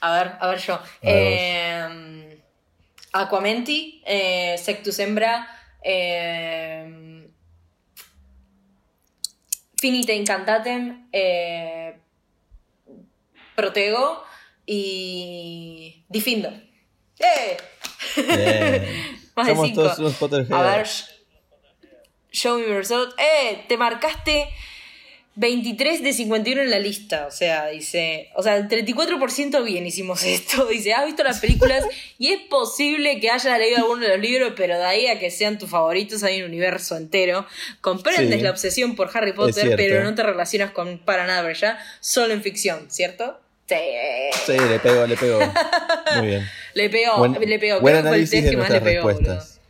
A 0.00 0.12
ver, 0.18 0.32
a 0.40 0.48
ver 0.48 0.58
yo. 0.58 0.78
Eh, 1.02 2.38
Aquamenti, 3.12 4.02
eh, 4.04 4.56
Sectus 4.58 4.98
Hembra, 4.98 5.48
eh, 5.82 7.28
Finite 9.78 10.14
Incantatem, 10.14 11.08
eh, 11.12 11.98
Protego 13.54 14.22
y 14.66 16.04
Difindo. 16.08 16.50
¡Eh! 17.18 17.56
Más 19.36 19.46
de 19.46 19.52
Somos 19.54 19.68
cinco. 19.68 19.82
todos 19.82 19.98
unos 19.98 20.14
Potterheads. 20.14 20.52
A 20.52 20.62
ver, 20.62 20.86
show 22.32 22.58
me 22.58 22.66
result. 22.66 23.14
¡Eh! 23.18 23.64
Te 23.68 23.76
marcaste 23.78 24.48
23 25.38 26.02
de 26.02 26.12
51 26.12 26.62
en 26.62 26.70
la 26.70 26.78
lista. 26.78 27.26
O 27.26 27.30
sea, 27.30 27.68
dice. 27.68 28.30
O 28.34 28.42
sea, 28.42 28.56
el 28.56 28.68
34% 28.68 29.62
bien 29.64 29.86
hicimos 29.86 30.22
esto. 30.24 30.66
Dice, 30.66 30.92
has 30.94 31.06
visto 31.06 31.22
las 31.22 31.40
películas 31.40 31.84
y 32.18 32.32
es 32.32 32.40
posible 32.48 33.20
que 33.20 33.30
hayas 33.30 33.58
leído 33.58 33.76
alguno 33.78 34.02
de 34.02 34.08
los 34.08 34.18
libros, 34.20 34.52
pero 34.56 34.78
de 34.78 34.84
ahí 34.84 35.06
a 35.06 35.18
que 35.18 35.30
sean 35.30 35.58
tus 35.58 35.70
favoritos 35.70 36.22
hay 36.22 36.40
un 36.42 36.48
universo 36.48 36.96
entero. 36.96 37.46
Comprendes 37.80 38.38
Sí. 38.38 38.42
la 38.42 38.50
obsesión 38.50 38.96
por 38.96 39.10
Harry 39.16 39.32
Potter, 39.32 39.74
pero 39.76 40.02
no 40.02 40.14
te 40.14 40.22
relacionas 40.22 40.72
con 40.72 40.98
para 40.98 41.26
nada, 41.26 41.52
¿ya? 41.52 41.78
Solo 42.00 42.32
en 42.34 42.42
ficción, 42.42 42.90
¿cierto? 42.90 43.38
Sí. 43.68 43.74
Sí, 44.46 44.52
le 44.58 44.78
pegó, 44.78 45.06
le 45.06 45.16
pegó. 45.16 45.40
Muy 46.18 46.26
bien. 46.28 46.48
Le 46.74 46.90
pegó, 46.90 47.16
Buen, 47.16 47.32
le 47.40 47.58
pegó. 47.58 47.80
buen 47.80 47.96
análisis 47.96 48.44
de 48.44 48.50
pegó, 48.80 49.08
respuestas. 49.08 49.60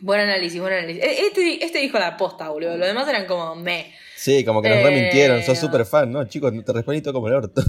Buen 0.00 0.20
análisis, 0.20 0.60
buen 0.60 0.72
análisis. 0.72 1.02
E- 1.02 1.26
Este, 1.26 1.64
este 1.64 1.78
dijo 1.80 1.98
la 1.98 2.16
posta, 2.16 2.48
boludo. 2.50 2.76
Los 2.76 2.86
demás 2.86 3.08
eran 3.08 3.26
como 3.26 3.56
me. 3.56 3.92
Sí, 4.20 4.44
como 4.44 4.60
que 4.60 4.68
nos 4.68 4.78
Eh, 4.78 4.82
remintieron, 4.82 5.42
sos 5.44 5.58
súper 5.60 5.84
fan, 5.86 6.10
¿no? 6.10 6.24
Chicos, 6.24 6.52
te 6.66 6.72
respondí 6.72 7.00
todo 7.00 7.14
como 7.14 7.28
el 7.28 7.34
orto. 7.34 7.62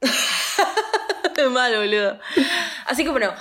Mal, 1.52 1.76
boludo. 1.76 2.18
Así 2.86 3.04
que 3.04 3.10
bueno, 3.10 3.32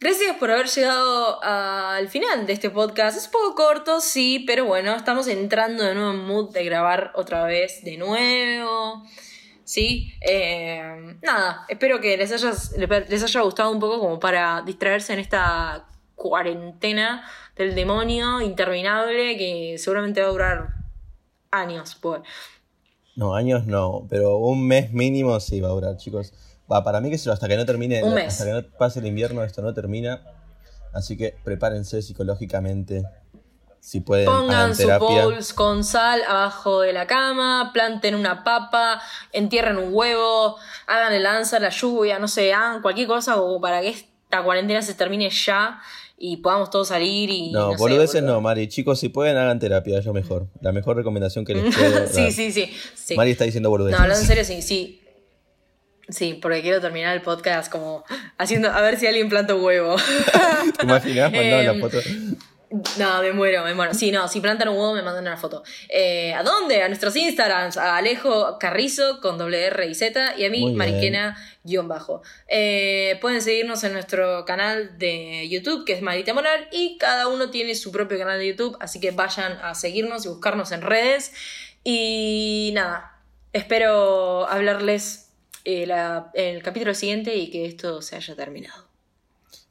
gracias 0.00 0.36
por 0.36 0.50
haber 0.50 0.66
llegado 0.68 1.42
al 1.42 2.08
final 2.08 2.46
de 2.46 2.52
este 2.54 2.70
podcast. 2.70 3.18
Es 3.18 3.26
un 3.26 3.32
poco 3.32 3.54
corto, 3.54 4.00
sí, 4.00 4.44
pero 4.46 4.64
bueno, 4.64 4.94
estamos 4.94 5.26
entrando 5.28 5.84
de 5.84 5.94
nuevo 5.94 6.10
en 6.12 6.24
mood 6.24 6.52
de 6.52 6.64
grabar 6.64 7.12
otra 7.16 7.44
vez 7.44 7.84
de 7.84 7.96
nuevo. 7.98 9.04
Sí, 9.64 10.12
Eh, 10.20 11.16
nada, 11.22 11.64
espero 11.68 12.00
que 12.00 12.16
les, 12.16 12.30
hayas- 12.32 12.72
les 13.08 13.22
haya 13.22 13.40
gustado 13.42 13.70
un 13.70 13.80
poco 13.80 13.98
como 13.98 14.18
para 14.20 14.62
distraerse 14.64 15.12
en 15.14 15.18
esta 15.20 15.86
cuarentena 16.14 17.28
del 17.56 17.74
demonio 17.74 18.40
interminable 18.40 19.36
que 19.36 19.76
seguramente 19.78 20.20
va 20.22 20.28
a 20.28 20.30
durar 20.30 20.68
años. 21.54 21.96
Pues. 22.00 22.20
No, 23.16 23.34
años 23.34 23.66
no, 23.66 24.06
pero 24.10 24.36
un 24.38 24.66
mes 24.66 24.92
mínimo 24.92 25.38
sí 25.40 25.60
va 25.60 25.68
a 25.68 25.72
durar, 25.72 25.96
chicos. 25.96 26.32
Va, 26.70 26.82
para 26.82 27.00
mí 27.00 27.10
que 27.10 27.30
hasta 27.30 27.46
que 27.48 27.56
no 27.56 27.66
termine, 27.66 28.02
Un 28.02 28.10
la- 28.10 28.14
mes. 28.16 28.28
hasta 28.32 28.44
que 28.46 28.52
no 28.52 28.62
pase 28.78 29.00
el 29.00 29.06
invierno 29.06 29.42
esto 29.44 29.62
no 29.62 29.72
termina. 29.74 30.22
Así 30.92 31.16
que 31.16 31.36
prepárense 31.44 32.00
psicológicamente. 32.02 33.04
Si 33.80 34.00
pueden, 34.00 34.24
Pongan 34.26 34.74
su 34.74 34.82
terapia. 34.84 35.24
bowls 35.26 35.52
con 35.52 35.84
sal 35.84 36.22
abajo 36.26 36.80
de 36.80 36.94
la 36.94 37.06
cama, 37.06 37.70
planten 37.74 38.14
una 38.14 38.42
papa, 38.42 39.02
entierren 39.30 39.76
un 39.76 39.90
huevo, 39.92 40.56
hagan 40.86 41.12
el 41.12 41.22
lanza, 41.22 41.58
la 41.60 41.68
lluvia, 41.68 42.18
no 42.18 42.26
sé, 42.26 42.54
hagan 42.54 42.80
cualquier 42.80 43.06
cosa 43.08 43.34
como 43.34 43.60
para 43.60 43.82
que 43.82 43.90
esta 43.90 44.42
cuarentena 44.42 44.80
se 44.80 44.94
termine 44.94 45.28
ya 45.28 45.80
y 46.16 46.38
podamos 46.38 46.70
todos 46.70 46.88
salir 46.88 47.30
y. 47.30 47.50
No, 47.50 47.76
boludeces 47.76 48.22
no, 48.22 48.40
Mari. 48.40 48.68
Chicos, 48.68 49.00
si 49.00 49.08
pueden, 49.08 49.36
hagan 49.36 49.58
terapia, 49.58 50.00
lo 50.00 50.12
mejor. 50.12 50.48
La 50.60 50.72
mejor 50.72 50.96
recomendación 50.96 51.44
que 51.44 51.54
les 51.54 51.74
puedo 51.76 52.06
sí, 52.06 52.20
dar. 52.22 52.32
sí, 52.32 52.52
sí, 52.52 52.70
sí. 52.94 53.16
Mari 53.16 53.32
está 53.32 53.44
diciendo 53.44 53.70
boludeces. 53.70 53.98
No, 53.98 54.02
hablando 54.04 54.20
en 54.22 54.26
serio, 54.26 54.44
sí, 54.44 54.62
sí. 54.62 55.00
Sí, 56.08 56.38
porque 56.40 56.60
quiero 56.60 56.80
terminar 56.82 57.16
el 57.16 57.22
podcast 57.22 57.72
como 57.72 58.04
haciendo, 58.36 58.70
a 58.70 58.80
ver 58.82 58.98
si 58.98 59.06
alguien 59.06 59.30
planta 59.30 59.54
un 59.54 59.64
huevo. 59.64 59.96
¿Te 60.78 60.84
imaginas? 60.84 61.32
Mandaban 61.32 61.64
Em, 61.66 61.80
la 61.80 61.88
foto. 61.88 61.98
No, 62.98 63.20
me 63.22 63.32
muero, 63.32 63.62
me 63.64 63.72
muero. 63.74 63.94
Sí, 63.94 64.10
no, 64.10 64.26
si 64.26 64.40
plantan 64.40 64.68
un 64.68 64.76
huevo 64.76 64.94
me 64.94 65.02
mandan 65.02 65.22
una 65.26 65.36
foto. 65.36 65.62
Eh, 65.88 66.32
¿A 66.34 66.42
dónde? 66.42 66.82
A 66.82 66.88
nuestros 66.88 67.14
Instagrams, 67.14 67.76
a 67.76 67.96
Alejo 67.96 68.58
Carrizo 68.58 69.20
con 69.20 69.38
doble 69.38 69.66
R 69.66 69.86
y 69.86 69.94
Z 69.94 70.34
y 70.36 70.44
a 70.44 70.50
mí, 70.50 70.60
Muy 70.60 70.70
bien. 70.72 70.78
Mariquena 70.78 71.36
guion 71.62 71.86
bajo. 71.86 72.22
Eh, 72.48 73.18
pueden 73.20 73.40
seguirnos 73.42 73.84
en 73.84 73.92
nuestro 73.92 74.44
canal 74.44 74.98
de 74.98 75.48
YouTube, 75.48 75.84
que 75.84 75.92
es 75.92 76.02
Marita 76.02 76.34
Moral, 76.34 76.68
y 76.72 76.98
cada 76.98 77.28
uno 77.28 77.50
tiene 77.50 77.74
su 77.74 77.92
propio 77.92 78.18
canal 78.18 78.38
de 78.38 78.48
YouTube, 78.48 78.76
así 78.80 78.98
que 79.00 79.12
vayan 79.12 79.52
a 79.62 79.74
seguirnos 79.74 80.24
y 80.26 80.28
buscarnos 80.28 80.72
en 80.72 80.82
redes. 80.82 81.32
Y 81.84 82.70
nada, 82.74 83.20
espero 83.52 84.48
hablarles 84.48 85.30
eh, 85.64 85.86
la- 85.86 86.30
el 86.34 86.62
capítulo 86.62 86.92
siguiente 86.94 87.36
y 87.36 87.50
que 87.50 87.66
esto 87.66 88.02
se 88.02 88.16
haya 88.16 88.34
terminado. 88.36 88.84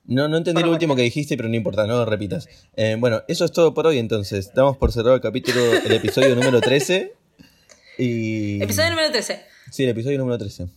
No, 0.05 0.27
no 0.27 0.37
entendí 0.37 0.61
lo 0.61 0.71
último 0.71 0.95
que 0.97 1.01
dijiste, 1.01 1.37
pero 1.37 1.47
no 1.47 1.55
importa, 1.55 1.87
no 1.87 1.95
lo 1.97 2.05
repitas. 2.05 2.49
Eh, 2.75 2.97
bueno, 2.99 3.21
eso 3.29 3.45
es 3.45 3.51
todo 3.53 3.73
por 3.73 3.87
hoy 3.87 3.99
entonces. 3.99 4.51
Damos 4.53 4.75
por 4.77 4.91
cerrado 4.91 5.15
el 5.15 5.21
capítulo, 5.21 5.61
el 5.85 5.91
episodio 5.93 6.35
número 6.35 6.59
13. 6.59 7.13
Y. 7.97 8.61
Episodio 8.61 8.89
número 8.89 9.11
13. 9.11 9.41
Sí, 9.71 9.83
el 9.83 9.89
episodio 9.89 10.17
número 10.17 10.37
13. 10.37 10.67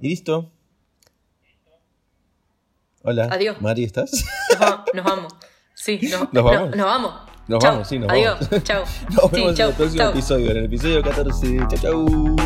Y 0.00 0.08
listo. 0.10 0.52
Hola. 3.02 3.28
Adiós. 3.30 3.60
Mari, 3.60 3.84
¿estás? 3.84 4.24
Nos 4.50 4.60
vamos. 4.60 4.84
Nos 4.94 5.04
vamos. 5.04 5.32
Sí, 5.74 5.98
no- 6.10 6.18
¿Nos 6.20 6.32
no- 6.32 6.44
vamos? 6.44 6.76
nos 6.76 6.86
vamos. 6.86 7.14
Nos 7.48 7.62
Chau. 7.62 7.72
vamos, 7.72 7.88
sí, 7.88 7.98
nos 7.98 8.10
Adiós. 8.10 8.38
vamos. 8.50 8.64
Chao. 8.64 8.84
Nos 9.10 9.30
vemos 9.32 9.58
en 9.58 9.66
el 9.66 9.72
próximo 9.72 9.98
chau. 10.02 10.10
episodio, 10.10 10.50
en 10.50 10.56
el 10.58 10.64
episodio 10.66 11.02
14. 11.02 11.56
Chau, 11.70 11.78
chau. 11.80 12.36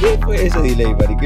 ¿Qué 0.00 0.18
fue 0.24 0.44
ese 0.46 0.60
delay, 0.60 0.92
Mari? 0.94 1.16